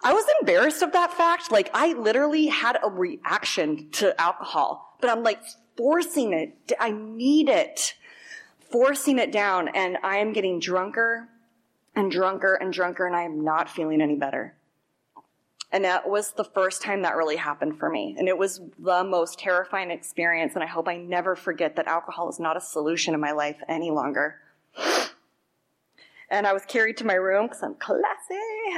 [0.03, 1.51] I was embarrassed of that fact.
[1.51, 5.41] Like I literally had a reaction to alcohol, but I'm like
[5.77, 6.73] forcing it.
[6.79, 7.95] I need it.
[8.71, 11.29] Forcing it down and I am getting drunker
[11.95, 14.55] and drunker and drunker, and I am not feeling any better.
[15.71, 18.15] And that was the first time that really happened for me.
[18.17, 20.55] And it was the most terrifying experience.
[20.55, 23.57] And I hope I never forget that alcohol is not a solution in my life
[23.67, 24.37] any longer.
[26.31, 28.03] And I was carried to my room because I'm classy.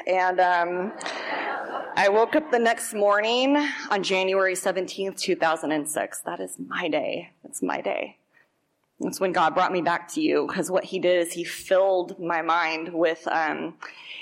[0.08, 0.94] And um,
[1.96, 3.58] I woke up the next morning
[3.90, 6.22] on January 17th, 2006.
[6.22, 7.32] That is my day.
[7.44, 8.18] It's my day.
[9.02, 12.20] That's when God brought me back to you because what he did is he filled
[12.20, 13.76] my mind with um,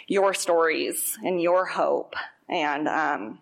[0.08, 2.15] your stories and your hope
[2.48, 3.39] and um,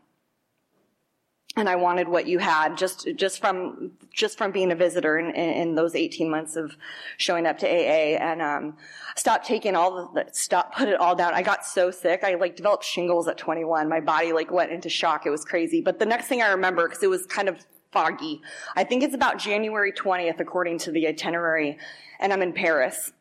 [1.56, 5.32] and I wanted what you had just just from just from being a visitor in,
[5.32, 6.76] in, those 18 months of
[7.18, 8.78] showing up to AA and um,
[9.16, 11.34] stopped taking all the stop put it all down.
[11.34, 12.24] I got so sick.
[12.24, 13.90] I like developed shingles at 21.
[13.90, 15.26] My body like went into shock.
[15.26, 15.82] It was crazy.
[15.82, 17.64] But the next thing I remember because it was kind of
[17.98, 18.42] foggy.
[18.76, 21.80] I think it's about January 20th, according to the itinerary,
[22.20, 23.12] and I'm in Paris.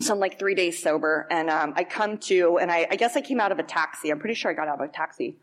[0.00, 3.16] So I'm like three days sober, and um, I come to, and I, I, guess
[3.16, 4.10] I came out of a taxi.
[4.10, 5.38] I'm pretty sure I got out of a taxi.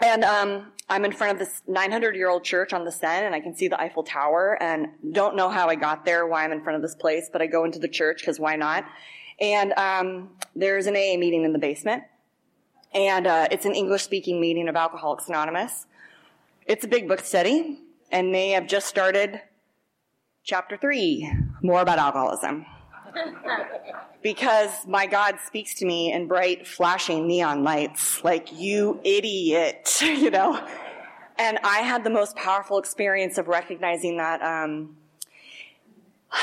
[0.00, 3.34] And um, I'm in front of this 900 year old church on the Seine, and
[3.34, 6.52] I can see the Eiffel Tower, and don't know how I got there, why I'm
[6.52, 8.84] in front of this place, but I go into the church because why not?
[9.40, 12.04] And um, there's an AA meeting in the basement,
[12.94, 15.86] and uh, it's an English speaking meeting of Alcoholics Anonymous.
[16.70, 17.80] It's a big book study,
[18.12, 19.40] and they have just started
[20.44, 21.28] chapter three,
[21.64, 22.64] more about alcoholism.
[24.22, 30.30] because my God speaks to me in bright, flashing neon lights, like, you idiot, you
[30.30, 30.64] know?
[31.40, 34.96] And I had the most powerful experience of recognizing that um,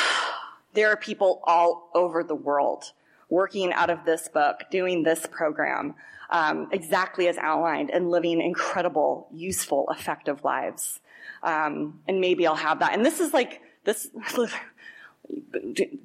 [0.74, 2.92] there are people all over the world
[3.30, 5.96] working out of this book, doing this program,
[6.30, 11.00] um, exactly as outlined and living incredible, useful, effective lives.
[11.44, 12.94] Um, and maybe I'll have that.
[12.94, 14.10] And this is like, this,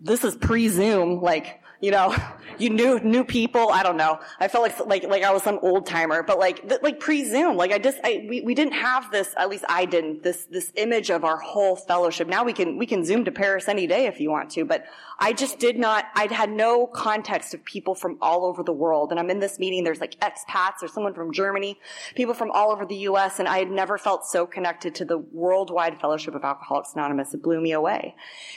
[0.03, 2.15] this is pre-Zoom, like, you know,
[2.59, 3.71] you knew new people.
[3.71, 4.21] I don't know.
[4.39, 7.25] I felt like like like I was some old timer, but like th- like pre
[7.25, 9.35] Zoom, like I just I, we we didn't have this.
[9.37, 10.23] At least I didn't.
[10.23, 12.29] This this image of our whole fellowship.
[12.29, 14.85] Now we can we can Zoom to Paris any day if you want to, but
[15.19, 16.05] I just did not.
[16.15, 19.59] I'd had no context of people from all over the world, and I'm in this
[19.59, 19.83] meeting.
[19.83, 20.75] There's like expats.
[20.81, 21.81] There's someone from Germany,
[22.15, 25.19] people from all over the U.S., and I had never felt so connected to the
[25.19, 27.35] worldwide fellowship of Alcoholics Anonymous.
[27.35, 28.15] It blew me away.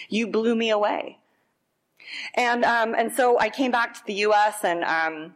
[0.09, 1.17] You blew me away.
[2.35, 4.63] And um, and so I came back to the U.S.
[4.63, 5.33] and um,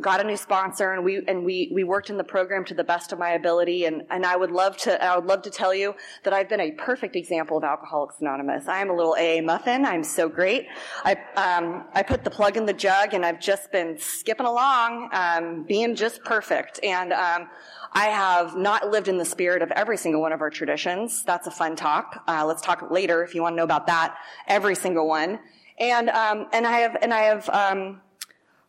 [0.00, 2.84] got a new sponsor, and we and we we worked in the program to the
[2.84, 3.84] best of my ability.
[3.84, 6.60] And and I would love to I would love to tell you that I've been
[6.60, 8.66] a perfect example of Alcoholics Anonymous.
[8.66, 9.84] I am a little AA muffin.
[9.84, 10.66] I'm so great.
[11.04, 15.10] I um, I put the plug in the jug, and I've just been skipping along,
[15.12, 16.80] um, being just perfect.
[16.82, 17.48] And um,
[17.92, 21.22] I have not lived in the spirit of every single one of our traditions.
[21.22, 22.24] That's a fun talk.
[22.26, 24.16] Uh, let's talk later if you want to know about that.
[24.48, 25.38] Every single one.
[25.78, 28.00] And, um, and I have, and I have, um,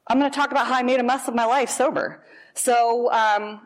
[0.08, 2.24] I'm going to talk about how I made a mess of my life sober.
[2.54, 3.62] So, um,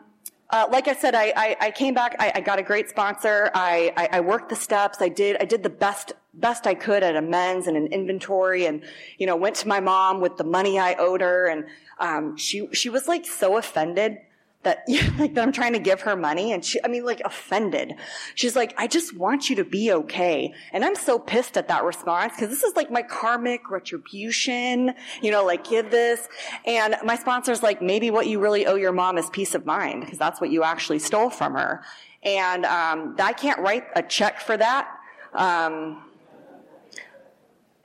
[0.50, 2.16] uh, like I said, I, I, I came back.
[2.18, 3.50] I, I, got a great sponsor.
[3.54, 5.00] I, I, I, worked the steps.
[5.00, 8.82] I did I did the best best I could at amends and an inventory, and
[9.18, 11.66] you know went to my mom with the money I owed her, and
[12.00, 14.18] um, she she was like so offended
[14.62, 14.84] that
[15.18, 17.94] like that I'm trying to give her money and she I mean like offended.
[18.34, 20.52] She's like, I just want you to be okay.
[20.72, 25.30] And I'm so pissed at that response because this is like my karmic retribution, you
[25.30, 26.28] know, like give this.
[26.66, 30.02] And my sponsor's like, maybe what you really owe your mom is peace of mind
[30.02, 31.82] because that's what you actually stole from her.
[32.22, 34.88] And um, I can't write a check for that.
[35.32, 36.04] Um,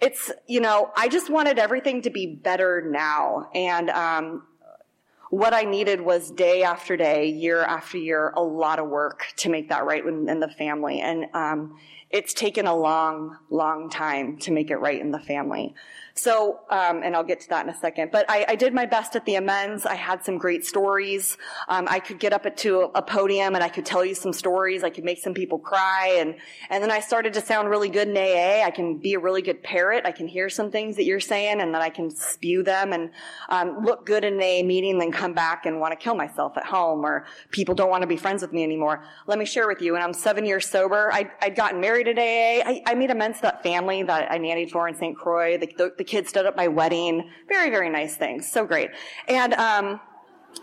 [0.01, 3.49] it's, you know, I just wanted everything to be better now.
[3.55, 4.43] And, um,
[5.29, 9.49] what I needed was day after day, year after year, a lot of work to
[9.49, 11.01] make that right in, the family.
[11.01, 11.77] And, um,
[12.11, 15.73] it's taken a long, long time to make it right in the family.
[16.17, 18.09] So, um, and I'll get to that in a second.
[18.09, 19.85] But I, I, did my best at the amends.
[19.85, 21.37] I had some great stories.
[21.67, 24.81] Um, I could get up to a, podium and I could tell you some stories.
[24.81, 26.35] I could make some people cry, and
[26.69, 28.65] and then I started to sound really good in AA.
[28.65, 30.05] I can be a really good parrot.
[30.05, 33.11] I can hear some things that you're saying, and then I can spew them and
[33.49, 36.57] um, look good in an AA meeting, then come back and want to kill myself
[36.57, 39.03] at home, or people don't want to be friends with me anymore.
[39.27, 39.95] Let me share with you.
[39.95, 42.67] And I'm seven years sober, I, would gotten married at AA.
[42.69, 45.15] I, I, made amends to that family that I nannied for in St.
[45.15, 45.57] Croix.
[45.57, 47.29] The, the, the kids stood at my wedding.
[47.47, 48.51] Very, very nice things.
[48.51, 48.91] So great.
[49.27, 49.99] And, um,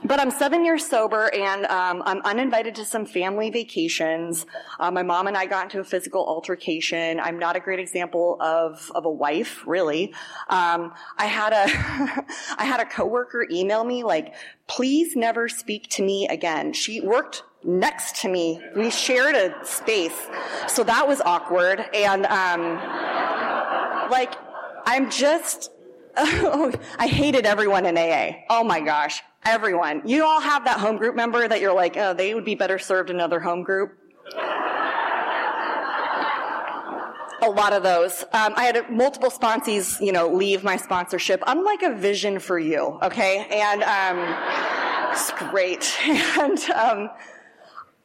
[0.05, 4.47] but I'm seven years sober and um, I'm uninvited to some family vacations.
[4.81, 7.21] Uh, my mom and I got into a physical altercation.
[7.21, 10.13] I'm not a great example of of a wife, really.
[10.49, 11.65] Um, I had a
[12.59, 14.35] I had a coworker email me like,
[14.67, 18.61] "Please never speak to me again." She worked next to me.
[18.75, 20.19] We shared a space,
[20.67, 21.85] so that was awkward.
[21.95, 24.35] And um, like
[24.85, 25.71] I'm just,
[26.17, 28.45] oh, I hated everyone in AA.
[28.51, 30.03] Oh my gosh, everyone.
[30.05, 32.79] You all have that home group member that you're like, oh, they would be better
[32.79, 33.99] served in another home group.
[37.43, 38.23] a lot of those.
[38.33, 41.43] Um, I had multiple sponsees, you know, leave my sponsorship.
[41.45, 43.47] I'm like a vision for you, okay?
[43.51, 45.93] And um, it's great.
[46.39, 47.11] And um,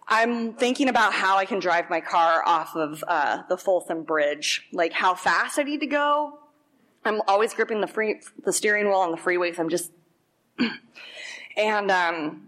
[0.07, 4.67] I'm thinking about how I can drive my car off of uh, the Folsom Bridge,
[4.71, 6.39] like how fast I need to go,
[7.07, 9.59] I'm always gripping the free, the steering wheel on the freeways.
[9.59, 9.91] I'm just,
[11.57, 12.47] and, um,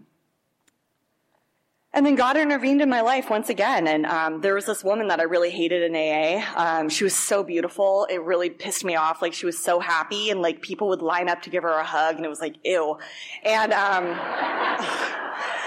[1.92, 3.88] and then God intervened in my life once again.
[3.88, 6.44] And um, there was this woman that I really hated in AA.
[6.54, 8.06] Um, she was so beautiful.
[8.08, 9.20] It really pissed me off.
[9.20, 11.84] Like she was so happy, and like people would line up to give her a
[11.84, 12.96] hug, and it was like ew.
[13.44, 14.04] And um,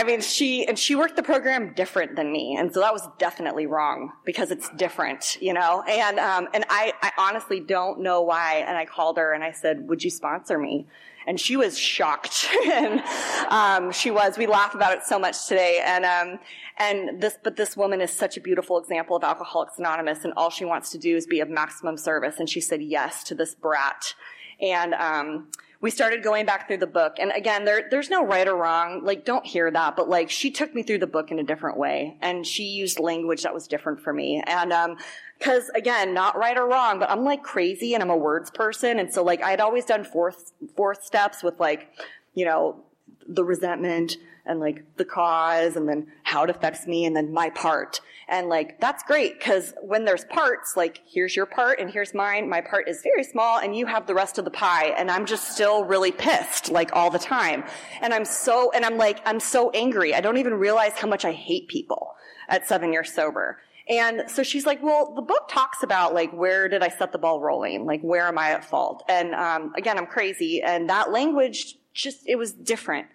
[0.00, 2.56] I mean, she, and she worked the program different than me.
[2.58, 5.84] And so that was definitely wrong because it's different, you know?
[5.86, 8.64] And, um, and I, I honestly don't know why.
[8.66, 10.86] And I called her and I said, would you sponsor me?
[11.26, 12.48] And she was shocked.
[12.72, 13.02] and,
[13.50, 15.82] um, she was, we laugh about it so much today.
[15.84, 16.38] And, um,
[16.78, 20.48] and this, but this woman is such a beautiful example of Alcoholics Anonymous and all
[20.48, 22.40] she wants to do is be of maximum service.
[22.40, 24.14] And she said yes to this brat.
[24.62, 25.48] And, um,
[25.80, 27.16] we started going back through the book.
[27.18, 29.02] And again, there, there's no right or wrong.
[29.02, 29.96] Like, don't hear that.
[29.96, 32.18] But like, she took me through the book in a different way.
[32.20, 34.42] And she used language that was different for me.
[34.46, 34.96] And, um,
[35.40, 38.98] cause again, not right or wrong, but I'm like crazy and I'm a words person.
[38.98, 41.90] And so like, I'd always done fourth, fourth steps with like,
[42.34, 42.84] you know,
[43.26, 47.50] the resentment and like the cause and then how it affects me and then my
[47.50, 48.00] part.
[48.30, 52.48] And like, that's great because when there's parts, like, here's your part and here's mine.
[52.48, 54.94] My part is very small and you have the rest of the pie.
[54.96, 57.64] And I'm just still really pissed, like, all the time.
[58.00, 60.14] And I'm so, and I'm like, I'm so angry.
[60.14, 62.14] I don't even realize how much I hate people
[62.48, 63.58] at seven years sober.
[63.88, 67.18] And so she's like, well, the book talks about like, where did I set the
[67.18, 67.84] ball rolling?
[67.84, 69.02] Like, where am I at fault?
[69.08, 70.62] And, um, again, I'm crazy.
[70.62, 73.08] And that language just, it was different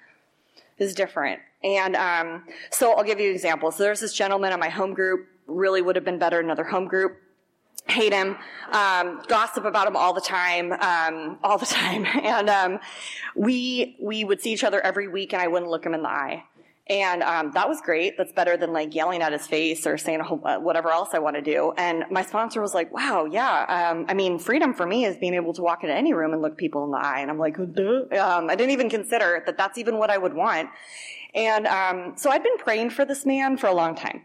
[0.78, 1.40] is different.
[1.64, 3.78] And um, so I'll give you examples.
[3.78, 6.64] So there's this gentleman in my home group, really would have been better in another
[6.64, 7.18] home group.
[7.88, 8.36] Hate him,
[8.72, 12.06] um, gossip about him all the time, um, all the time.
[12.06, 12.80] And um,
[13.36, 16.10] we we would see each other every week, and I wouldn't look him in the
[16.10, 16.44] eye.
[16.88, 18.16] And um, that was great.
[18.16, 21.42] That's better than like yelling at his face or saying whatever else I want to
[21.42, 21.74] do.
[21.78, 23.90] And my sponsor was like, "Wow, yeah.
[23.92, 26.44] Um, I mean, freedom for me is being able to walk into any room and
[26.44, 29.80] look people in the eye." And I'm like, um, I didn't even consider that that's
[29.80, 30.70] even what I would want.
[31.34, 34.22] And um, so I'd been praying for this man for a long time.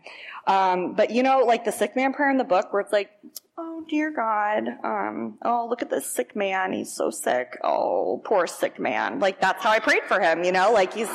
[0.47, 3.11] Um, but you know, like the sick man prayer in the book, where it's like,
[3.57, 6.75] "Oh dear God, um, oh look at this sick man.
[6.75, 7.59] He's so sick.
[7.65, 10.45] Oh, poor sick man." Like that's how I prayed for him.
[10.45, 11.09] You know, like he's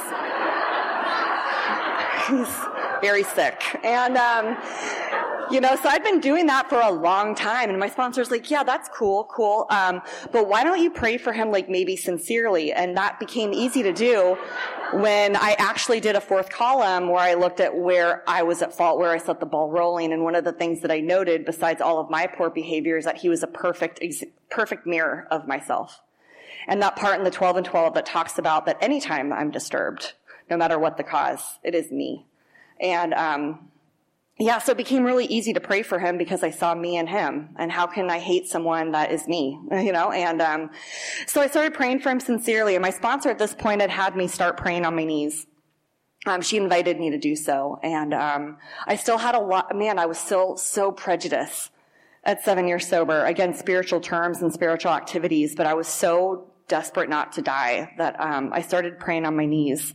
[2.29, 2.55] he's
[3.01, 3.61] very sick.
[3.83, 4.57] And, um,
[5.51, 7.69] you know, so I'd been doing that for a long time.
[7.69, 9.67] And my sponsor's like, yeah, that's cool, cool.
[9.69, 12.73] Um, but why don't you pray for him, like maybe sincerely?
[12.73, 14.37] And that became easy to do
[14.93, 18.73] when I actually did a fourth column where I looked at where I was at
[18.73, 20.13] fault, where I set the ball rolling.
[20.13, 23.05] And one of the things that I noted, besides all of my poor behavior, is
[23.05, 24.03] that he was a perfect,
[24.49, 26.01] perfect mirror of myself.
[26.67, 30.13] And that part in the 12 and 12 that talks about that anytime I'm disturbed,
[30.49, 31.59] no matter what the cause.
[31.63, 32.25] It is me.
[32.79, 33.69] And, um,
[34.37, 37.07] yeah, so it became really easy to pray for him because I saw me and
[37.07, 37.55] him.
[37.57, 39.59] And how can I hate someone that is me?
[39.71, 40.71] You know, and, um,
[41.25, 42.75] so I started praying for him sincerely.
[42.75, 45.47] And my sponsor at this point had had me start praying on my knees.
[46.25, 47.79] Um, she invited me to do so.
[47.81, 51.71] And, um, I still had a lot, man, I was still so prejudiced
[52.25, 53.23] at seven years sober.
[53.25, 58.19] Again, spiritual terms and spiritual activities, but I was so desperate not to die that
[58.19, 59.93] um, I started praying on my knees.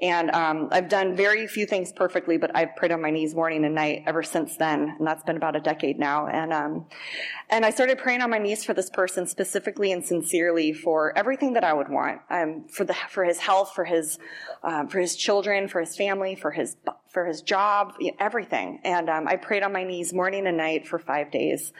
[0.00, 3.64] And um, I've done very few things perfectly, but I've prayed on my knees morning
[3.64, 6.26] and night ever since then, and that's been about a decade now.
[6.26, 6.86] And um,
[7.48, 11.54] and I started praying on my knees for this person specifically and sincerely for everything
[11.54, 14.18] that I would want, um, for the for his health, for his
[14.62, 16.76] uh, for his children, for his family, for his
[17.08, 18.80] for his job, everything.
[18.84, 21.72] And um, I prayed on my knees morning and night for five days.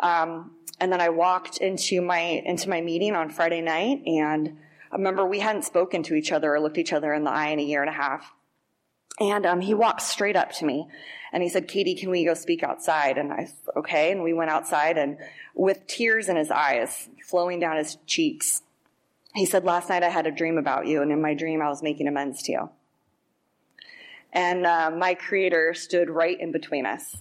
[0.00, 4.58] Um, and then I walked into my into my meeting on Friday night, and
[4.90, 7.48] I remember we hadn't spoken to each other or looked each other in the eye
[7.48, 8.32] in a year and a half.
[9.20, 10.86] And um, he walked straight up to me,
[11.32, 14.32] and he said, "Katie, can we go speak outside?" And I said, "Okay." And we
[14.32, 15.18] went outside, and
[15.54, 18.62] with tears in his eyes flowing down his cheeks,
[19.34, 21.68] he said, "Last night I had a dream about you, and in my dream I
[21.68, 22.70] was making amends to you."
[24.32, 27.16] And uh, my Creator stood right in between us,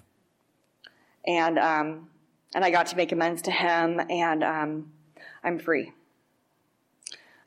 [1.25, 2.09] and um,
[2.55, 4.91] and I got to make amends to him, and um,
[5.43, 5.91] I'm free.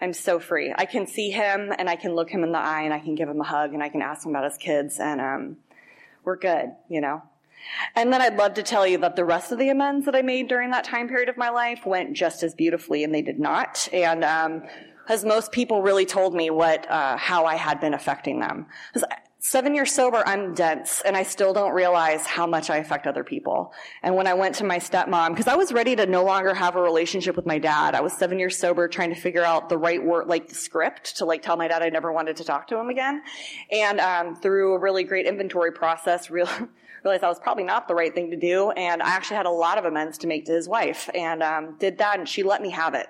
[0.01, 0.73] I'm so free.
[0.75, 3.15] I can see him, and I can look him in the eye, and I can
[3.15, 5.57] give him a hug, and I can ask him about his kids, and um,
[6.25, 7.23] we're good, you know.
[7.95, 10.23] And then I'd love to tell you that the rest of the amends that I
[10.23, 13.39] made during that time period of my life went just as beautifully, and they did
[13.39, 13.89] not.
[13.93, 14.63] And um,
[15.09, 18.67] as most people really told me what uh, how I had been affecting them.
[19.43, 23.25] Seven years sober, I'm dense and I still don't realize how much I affect other
[23.25, 23.73] people.
[24.03, 26.77] And when I went to my stepmom, because I was ready to no longer have
[26.77, 29.79] a relationship with my dad, I was seven years sober trying to figure out the
[29.79, 32.67] right word, like the script to like tell my dad I never wanted to talk
[32.67, 33.23] to him again.
[33.73, 36.47] And, um, through a really great inventory process, real,
[37.03, 38.73] realized that was probably not the right thing to do.
[38.73, 41.77] And I actually had a lot of amends to make to his wife and, um,
[41.79, 43.07] did that and she let me have it.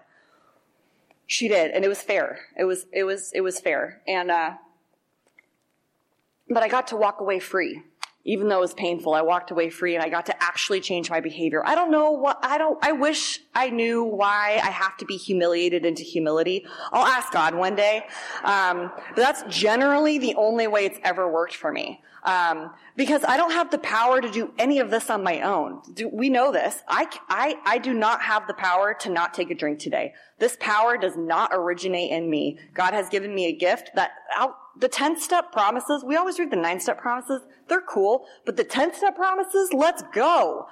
[1.27, 1.73] She did.
[1.73, 2.39] And it was fair.
[2.57, 4.01] It was, it was, it was fair.
[4.07, 4.53] And, uh,
[6.51, 7.83] but I got to walk away free.
[8.25, 11.09] Even though it was painful, I walked away free and I got to actually change
[11.09, 11.67] my behavior.
[11.67, 15.17] I don't know what, I don't, I wish I knew why I have to be
[15.17, 16.67] humiliated into humility.
[16.93, 18.03] I'll ask God one day.
[18.45, 22.03] Um, but that's generally the only way it's ever worked for me.
[22.23, 25.81] Um, because I don't have the power to do any of this on my own.
[25.95, 26.83] Do, we know this.
[26.87, 30.13] I, I, I do not have the power to not take a drink today.
[30.39, 32.59] This power does not originate in me.
[32.75, 36.51] God has given me a gift that I'll, the 10 step promises, we always read
[36.51, 37.43] the 9 step promises.
[37.69, 40.67] They're cool, but the 10 step promises, let's go.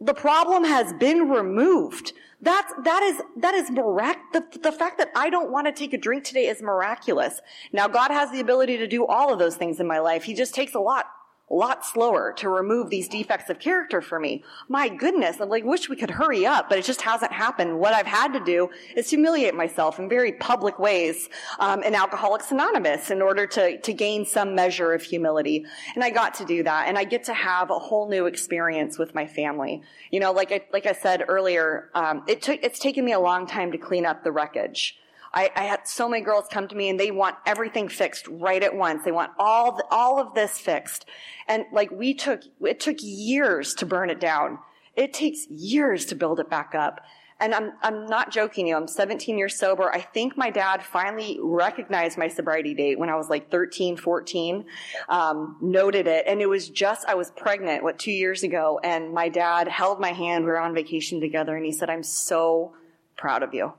[0.00, 2.12] The problem has been removed.
[2.40, 5.94] That's, that is, that is mirac, the, the fact that I don't want to take
[5.94, 7.40] a drink today is miraculous.
[7.72, 10.24] Now God has the ability to do all of those things in my life.
[10.24, 11.06] He just takes a lot
[11.50, 14.42] a lot slower to remove these defects of character for me.
[14.68, 17.78] My goodness, I like wish we could hurry up, but it just hasn't happened.
[17.78, 21.28] What I've had to do is humiliate myself in very public ways
[21.60, 25.64] um, in Alcoholics Anonymous in order to to gain some measure of humility.
[25.94, 28.98] And I got to do that, and I get to have a whole new experience
[28.98, 29.82] with my family.
[30.10, 33.20] You know, like I, like I said earlier, um, it took it's taken me a
[33.20, 34.98] long time to clean up the wreckage.
[35.32, 38.62] I, I, had so many girls come to me and they want everything fixed right
[38.62, 39.04] at once.
[39.04, 41.06] They want all the, all of this fixed.
[41.48, 44.58] And like we took, it took years to burn it down.
[44.94, 47.00] It takes years to build it back up.
[47.38, 48.76] And I'm, I'm not joking you.
[48.76, 49.92] I'm 17 years sober.
[49.92, 54.64] I think my dad finally recognized my sobriety date when I was like 13, 14,
[55.10, 56.24] um, noted it.
[56.26, 58.80] And it was just, I was pregnant, what, two years ago.
[58.82, 60.46] And my dad held my hand.
[60.46, 62.74] We were on vacation together and he said, I'm so
[63.18, 63.74] proud of you.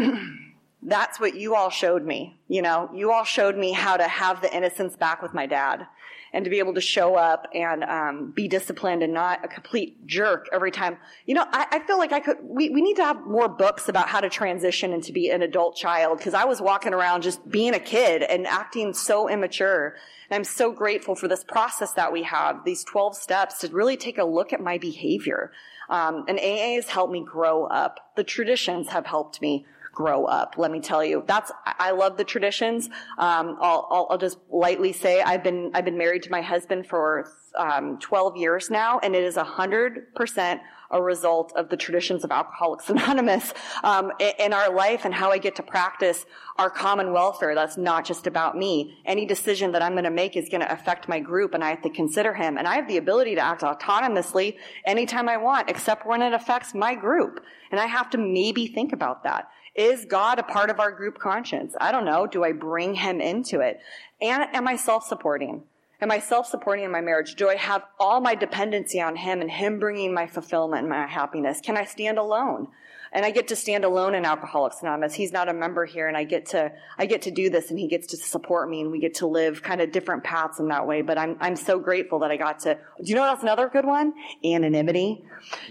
[0.82, 2.38] that's what you all showed me.
[2.48, 5.86] You know, you all showed me how to have the innocence back with my dad
[6.32, 10.06] and to be able to show up and um, be disciplined and not a complete
[10.06, 10.96] jerk every time.
[11.26, 13.88] You know, I, I feel like I could, we, we need to have more books
[13.88, 17.22] about how to transition and to be an adult child because I was walking around
[17.22, 19.96] just being a kid and acting so immature.
[20.30, 23.96] And I'm so grateful for this process that we have, these 12 steps to really
[23.96, 25.50] take a look at my behavior.
[25.88, 28.12] Um, and AA has helped me grow up.
[28.14, 30.54] The traditions have helped me grow up.
[30.56, 32.88] Let me tell you, that's I love the traditions.
[33.18, 36.86] Um, I'll, I'll, I'll just lightly say I've been I've been married to my husband
[36.86, 40.60] for um, 12 years now, and it is hundred percent
[40.90, 45.38] a result of the traditions of Alcoholics Anonymous um, in our life and how I
[45.38, 46.26] get to practice
[46.56, 47.54] our common welfare.
[47.54, 48.98] That's not just about me.
[49.06, 51.70] Any decision that I'm going to make is going to affect my group, and I
[51.70, 52.58] have to consider him.
[52.58, 56.74] And I have the ability to act autonomously anytime I want, except when it affects
[56.74, 57.40] my group.
[57.70, 59.48] And I have to maybe think about that.
[59.80, 61.74] Is God a part of our group conscience?
[61.80, 62.26] I don't know.
[62.26, 63.80] Do I bring him into it?
[64.20, 65.62] And am I self-supporting?
[66.02, 67.34] Am I self-supporting in my marriage?
[67.34, 71.06] Do I have all my dependency on him and him bringing my fulfillment and my
[71.06, 71.62] happiness?
[71.62, 72.68] Can I stand alone?
[73.12, 75.14] And I get to stand alone in Alcoholics Anonymous.
[75.14, 77.78] He's not a member here and I get to, I get to do this and
[77.78, 80.68] he gets to support me and we get to live kind of different paths in
[80.68, 81.02] that way.
[81.02, 83.84] But I'm, I'm so grateful that I got to, do you know what's another good
[83.84, 84.12] one?
[84.44, 85.24] Anonymity.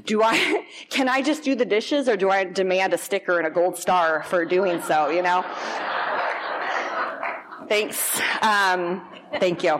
[0.05, 3.47] Do I, can I just do the dishes or do I demand a sticker and
[3.47, 5.45] a gold star for doing so, you know?
[7.69, 8.19] Thanks.
[8.41, 9.07] Um,
[9.39, 9.79] thank you.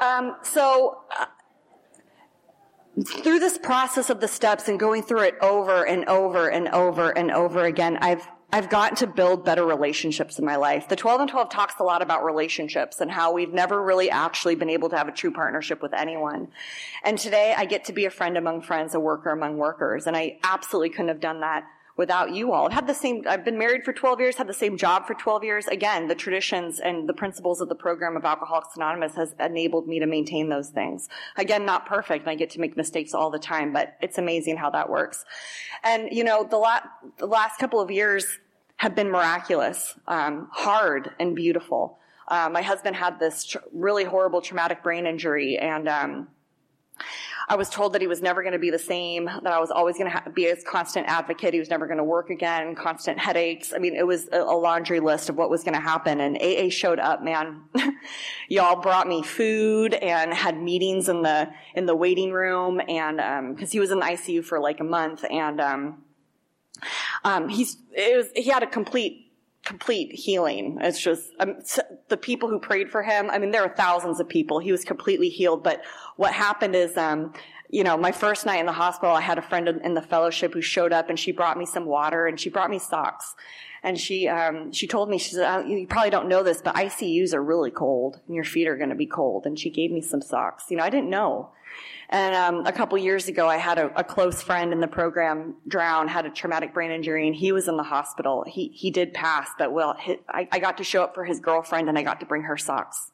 [0.00, 1.26] Um, so, uh,
[3.02, 7.10] through this process of the steps and going through it over and over and over
[7.10, 10.88] and over again, I've I've gotten to build better relationships in my life.
[10.88, 14.54] The 12 and 12 talks a lot about relationships and how we've never really actually
[14.54, 16.46] been able to have a true partnership with anyone.
[17.02, 20.06] And today I get to be a friend among friends, a worker among workers.
[20.06, 21.64] And I absolutely couldn't have done that
[21.96, 22.66] without you all.
[22.66, 25.14] I've had the same, I've been married for 12 years, had the same job for
[25.14, 25.66] 12 years.
[25.66, 30.00] Again, the traditions and the principles of the program of Alcoholics Anonymous has enabled me
[30.00, 31.08] to maintain those things.
[31.36, 34.70] Again, not perfect, I get to make mistakes all the time, but it's amazing how
[34.70, 35.24] that works.
[35.84, 36.80] And, you know, the, la-
[37.18, 38.38] the last couple of years
[38.76, 41.98] have been miraculous, um, hard and beautiful.
[42.26, 46.28] Uh, my husband had this tr- really horrible traumatic brain injury and, um,
[47.48, 49.70] I was told that he was never going to be the same, that I was
[49.70, 51.52] always going to ha- be his constant advocate.
[51.52, 53.72] He was never going to work again, constant headaches.
[53.74, 56.20] I mean, it was a, laundry list of what was going to happen.
[56.20, 57.62] And AA showed up, man.
[58.48, 62.80] Y'all brought me food and had meetings in the, in the waiting room.
[62.88, 65.24] And, um, cause he was in the ICU for like a month.
[65.30, 66.02] And, um,
[67.24, 69.23] um, he's, it was, he had a complete
[69.64, 70.78] complete healing.
[70.80, 71.56] It's just um,
[72.08, 73.30] the people who prayed for him.
[73.30, 74.58] I mean, there are thousands of people.
[74.58, 75.62] He was completely healed.
[75.62, 75.82] But
[76.16, 77.32] what happened is, um,
[77.74, 80.54] you know, my first night in the hospital, I had a friend in the fellowship
[80.54, 83.34] who showed up and she brought me some water and she brought me socks.
[83.82, 86.76] And she, um, she told me, she said, uh, you probably don't know this, but
[86.76, 89.44] ICUs are really cold and your feet are going to be cold.
[89.44, 90.66] And she gave me some socks.
[90.70, 91.50] You know, I didn't know.
[92.10, 95.56] And um, a couple years ago, I had a, a, close friend in the program
[95.66, 98.44] drown, had a traumatic brain injury, and he was in the hospital.
[98.46, 99.96] He he did pass, but well,
[100.28, 102.58] I, I got to show up for his girlfriend, and I got to bring her
[102.58, 103.10] socks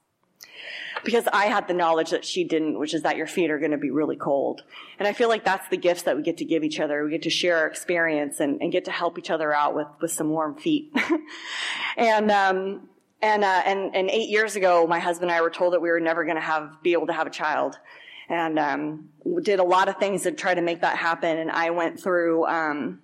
[1.04, 3.70] because I had the knowledge that she didn't, which is that your feet are going
[3.70, 4.62] to be really cold.
[4.98, 7.04] And I feel like that's the gifts that we get to give each other.
[7.04, 9.88] We get to share our experience and, and get to help each other out with
[10.00, 10.92] with some warm feet.
[11.96, 12.88] and um,
[13.22, 15.90] and, uh, and and eight years ago, my husband and I were told that we
[15.90, 17.78] were never going to have be able to have a child
[18.30, 19.08] and um,
[19.42, 21.36] did a lot of things to try to make that happen.
[21.36, 23.00] And I went through um,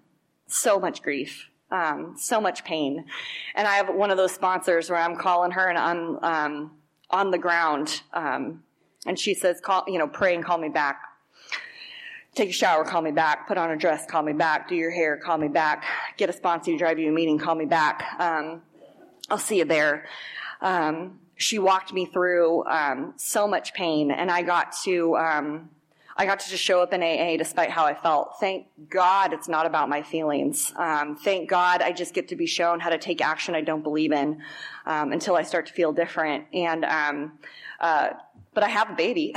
[0.47, 3.05] so much grief, um, so much pain.
[3.55, 6.71] And I have one of those sponsors where I'm calling her and I'm um,
[7.11, 8.63] on the ground, um,
[9.07, 11.03] and she says, "Call, you know, pray and call me back."
[12.35, 13.49] Take a shower, call me back.
[13.49, 14.69] Put on a dress, call me back.
[14.69, 15.85] Do your hair, call me back.
[16.19, 18.05] Get a sponsor to drive you to a meeting, call me back.
[18.19, 18.61] Um,
[19.31, 20.07] I'll see you there.
[20.61, 25.71] Um, she walked me through um, so much pain, and I got to um,
[26.19, 28.41] I got to just show up in AA despite how I felt.
[28.41, 30.73] Thank God it's not about my feelings.
[30.75, 33.83] Um, thank God I just get to be shown how to take action I don't
[33.83, 34.43] believe in
[34.87, 36.47] um, until I start to feel different.
[36.55, 37.39] And um,
[37.81, 38.11] uh,
[38.55, 39.35] but I have a baby.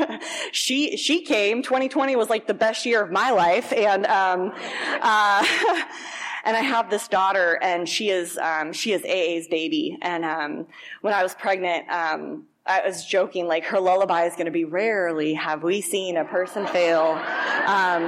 [0.52, 1.62] she she came.
[1.62, 4.52] 2020 was like the best year of my life, and um,
[5.02, 5.46] uh,
[6.44, 9.98] and I have this daughter, and she is um, she is AA's baby.
[10.00, 10.66] And um,
[11.02, 14.64] when I was pregnant, um, I was joking like her lullaby is going to be
[14.64, 17.20] rarely have we seen a person fail.
[17.66, 18.04] Um,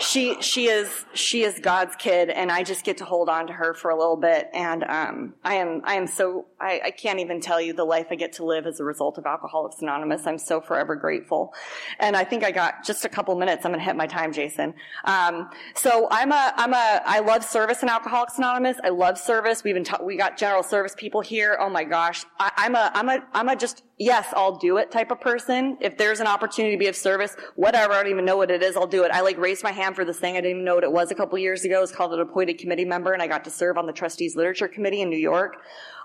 [0.00, 3.52] she she is she is God's kid, and I just get to hold on to
[3.52, 4.48] her for a little bit.
[4.52, 8.08] And um, I am I am so I, I, can't even tell you the life
[8.10, 10.26] I get to live as a result of Alcoholics Anonymous.
[10.26, 11.54] I'm so forever grateful.
[11.98, 13.64] And I think I got just a couple minutes.
[13.64, 14.74] I'm to hit my time, Jason.
[15.04, 18.78] Um, so I'm a I'm a I love service in Alcoholics Anonymous.
[18.82, 19.64] I love service.
[19.64, 21.56] We've been ta- we got general service people here.
[21.60, 24.90] Oh my gosh, I, I'm a I'm a I'm a just yes, I'll do it
[24.90, 25.78] type of person.
[25.80, 28.62] If there's an opportunity to be of service, whatever, I don't even know what it
[28.62, 29.10] is, I'll do it.
[29.12, 30.36] I like raise my hand for this thing.
[30.36, 31.82] I didn't even know what it was a couple years ago.
[31.82, 34.68] It's called an appointed committee member and I got to serve on the trustees literature
[34.68, 35.58] committee in New York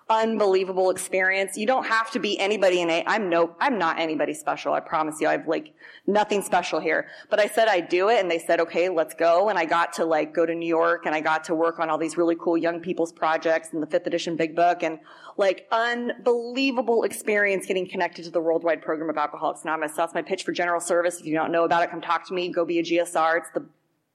[0.07, 1.57] unbelievable experience.
[1.57, 4.73] You don't have to be anybody in a, I'm no, I'm not anybody special.
[4.73, 5.27] I promise you.
[5.27, 5.73] I've like
[6.05, 7.07] nothing special here.
[7.29, 9.49] But I said I'd do it and they said, okay, let's go.
[9.49, 11.89] And I got to like go to New York and I got to work on
[11.89, 14.99] all these really cool young people's projects and the fifth edition big book and
[15.37, 19.93] like unbelievable experience getting connected to the worldwide program of Alcoholics Anonymous.
[19.93, 21.19] So that's my pitch for general service.
[21.19, 22.49] If you don't know about it, come talk to me.
[22.49, 23.37] Go be a GSR.
[23.37, 23.65] It's the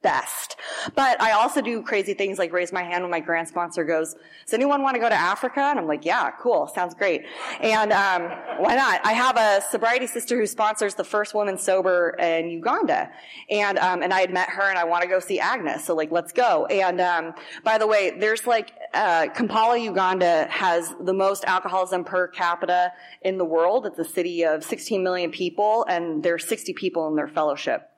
[0.03, 0.57] best.
[0.95, 4.15] But I also do crazy things like raise my hand when my grant sponsor goes,
[4.45, 5.61] does anyone want to go to Africa?
[5.61, 6.67] And I'm like, yeah, cool.
[6.69, 7.25] Sounds great.
[7.61, 8.23] And, um,
[8.59, 9.05] why not?
[9.05, 13.11] I have a sobriety sister who sponsors the first woman sober in Uganda.
[13.51, 15.85] And, um, and I had met her and I want to go see Agnes.
[15.85, 16.67] So like, let's go.
[16.67, 17.35] And, um,
[17.65, 22.93] by the way, there's like, uh, Kampala, Uganda has the most alcoholism per capita
[23.23, 23.87] in the world.
[23.87, 27.90] It's a city of 16 million people and there's 60 people in their fellowship.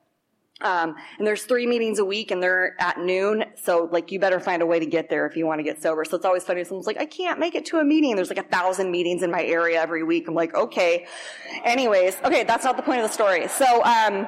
[0.63, 3.45] Um, and there's three meetings a week and they're at noon.
[3.57, 5.83] So like you better find a way to get there if you want to get
[5.83, 6.05] sober.
[6.05, 6.65] So it's always funny.
[6.65, 8.17] Someone's like, I can't make it to a meeting.
[8.17, 10.29] There's like a thousand meetings in my area every week.
[10.29, 11.07] I'm like, okay.
[11.65, 13.49] Anyways, okay, that's not the point of the story.
[13.49, 14.27] So, um,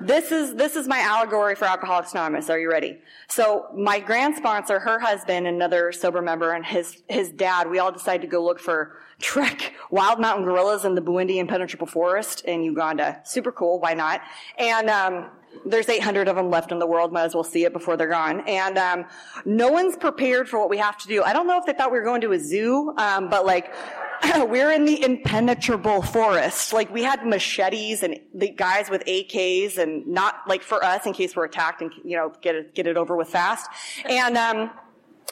[0.00, 2.48] this is this is my allegory for Alcoholics Anonymous.
[2.50, 2.98] Are you ready?
[3.28, 7.92] So my grand sponsor, her husband, another sober member, and his his dad, we all
[7.92, 12.62] decided to go look for trek wild mountain gorillas in the Bwindi impenetrable forest in
[12.62, 13.20] Uganda.
[13.24, 13.78] Super cool.
[13.80, 14.22] Why not?
[14.58, 15.30] And um,
[15.64, 17.12] there's 800 of them left in the world.
[17.12, 18.40] Might as well see it before they're gone.
[18.48, 19.04] And um,
[19.44, 21.22] no one's prepared for what we have to do.
[21.22, 23.74] I don't know if they thought we were going to a zoo, um, but like
[24.48, 26.72] we're in the impenetrable forest.
[26.72, 31.12] Like we had machetes and the guys with AKs, and not like for us in
[31.12, 33.68] case we're attacked and you know get it get it over with fast.
[34.04, 34.70] And um,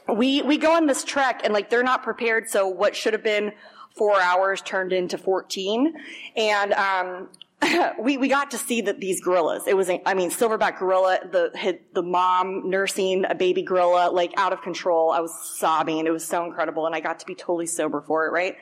[0.08, 2.48] we we go on this trek, and like they're not prepared.
[2.48, 3.52] So what should have been
[3.98, 5.94] four hours turned into 14.
[6.36, 7.28] And, um,
[8.00, 9.66] we, we got to see that these gorillas.
[9.66, 14.52] It was, I mean, silverback gorilla, the, the mom nursing a baby gorilla, like out
[14.52, 15.10] of control.
[15.10, 16.06] I was sobbing.
[16.06, 16.86] It was so incredible.
[16.86, 18.56] And I got to be totally sober for it, right?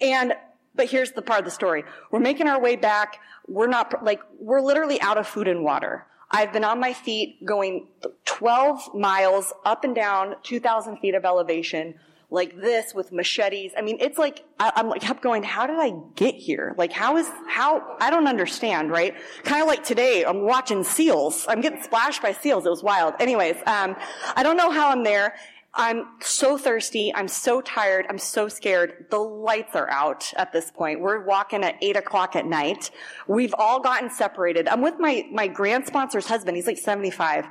[0.00, 0.34] And,
[0.74, 1.84] but here's the part of the story.
[2.10, 3.18] We're making our way back.
[3.46, 6.06] We're not, like, we're literally out of food and water.
[6.30, 7.88] I've been on my feet going
[8.24, 11.96] 12 miles up and down 2,000 feet of elevation
[12.30, 13.72] like this with machetes.
[13.76, 16.74] I mean, it's like, I, am like, kept going, how did I get here?
[16.78, 19.14] Like, how is, how, I don't understand, right?
[19.42, 21.46] Kind of like today, I'm watching seals.
[21.48, 22.66] I'm getting splashed by seals.
[22.66, 23.14] It was wild.
[23.18, 23.96] Anyways, um,
[24.36, 25.34] I don't know how I'm there.
[25.72, 27.14] I'm so thirsty.
[27.14, 28.06] I'm so tired.
[28.08, 29.06] I'm so scared.
[29.10, 31.00] The lights are out at this point.
[31.00, 32.90] We're walking at eight o'clock at night.
[33.28, 34.66] We've all gotten separated.
[34.66, 36.56] I'm with my, my grant sponsor's husband.
[36.56, 37.46] He's like 75.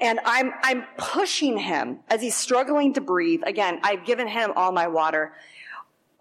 [0.00, 3.42] And I'm, I'm pushing him as he's struggling to breathe.
[3.44, 5.32] Again, I've given him all my water.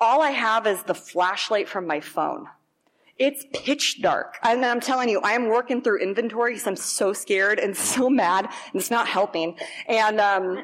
[0.02, 2.48] All I have is the flashlight from my phone.
[3.20, 4.40] It's pitch dark.
[4.42, 8.10] And I'm telling you, I am working through inventory because I'm so scared and so
[8.10, 9.56] mad and it's not helping.
[9.88, 10.64] And, um,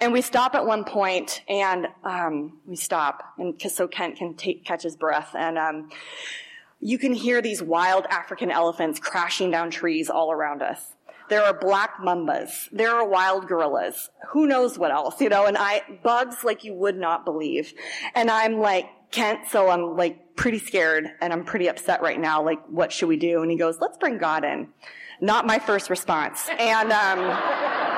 [0.00, 4.64] and we stop at one point, and um, we stop, and so Kent can take,
[4.64, 5.90] catch his breath, and um,
[6.80, 10.94] you can hear these wild African elephants crashing down trees all around us.
[11.28, 12.68] There are black mambas.
[12.72, 14.10] There are wild gorillas.
[14.30, 15.46] Who knows what else, you know?
[15.46, 17.72] And I bugs like you would not believe.
[18.16, 22.42] And I'm like Kent, so I'm like pretty scared, and I'm pretty upset right now.
[22.42, 23.42] Like, what should we do?
[23.42, 24.68] And he goes, "Let's bring God in."
[25.20, 26.90] Not my first response, and.
[26.90, 27.89] Um,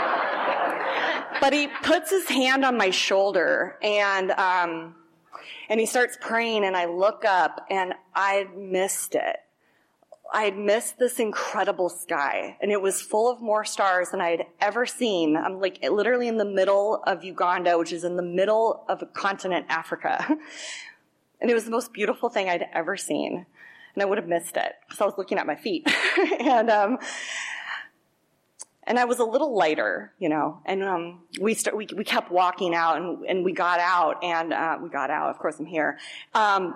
[1.40, 4.94] but he puts his hand on my shoulder and, um,
[5.68, 9.36] and he starts praying and I look up and I missed it.
[10.34, 14.30] I had missed this incredible sky and it was full of more stars than I
[14.30, 15.36] had ever seen.
[15.36, 19.66] I'm like literally in the middle of Uganda, which is in the middle of continent,
[19.68, 20.38] Africa.
[21.42, 23.44] And it was the most beautiful thing I'd ever seen.
[23.94, 25.92] And I would have missed it because I was looking at my feet.
[26.40, 26.98] and, um,
[28.84, 32.32] and I was a little lighter, you know, and um, we, start, we we kept
[32.32, 35.30] walking out, and, and we got out, and uh, we got out.
[35.30, 35.98] Of course, I'm here.
[36.34, 36.74] Um,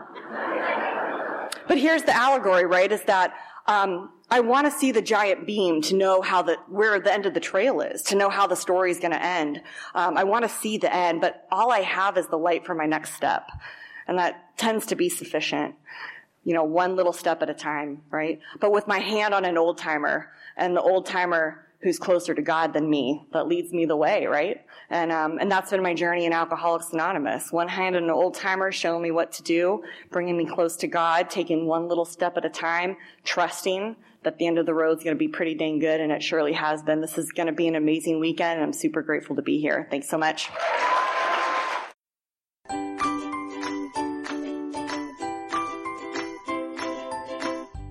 [1.66, 2.90] but here's the allegory, right?
[2.90, 3.34] Is that
[3.66, 7.26] um, I want to see the giant beam to know how the where the end
[7.26, 9.61] of the trail is, to know how the story is going to end.
[9.94, 12.74] Um, I want to see the end, but all I have is the light for
[12.74, 13.48] my next step,
[14.07, 15.74] and that tends to be sufficient.
[16.44, 18.38] You know, one little step at a time, right?
[18.61, 22.43] But with my hand on an old timer, and the old timer who's closer to
[22.43, 24.64] God than me that leads me the way, right?
[24.89, 27.53] And um, and that's been my journey in Alcoholics Anonymous.
[27.53, 31.29] One hand an old timer showing me what to do, bringing me close to God,
[31.29, 35.05] taking one little step at a time, trusting that the end of the road is
[35.05, 37.01] going to be pretty dang good, and it surely has been.
[37.01, 39.87] This is going to be an amazing weekend, and I'm super grateful to be here.
[39.91, 40.51] Thanks so much.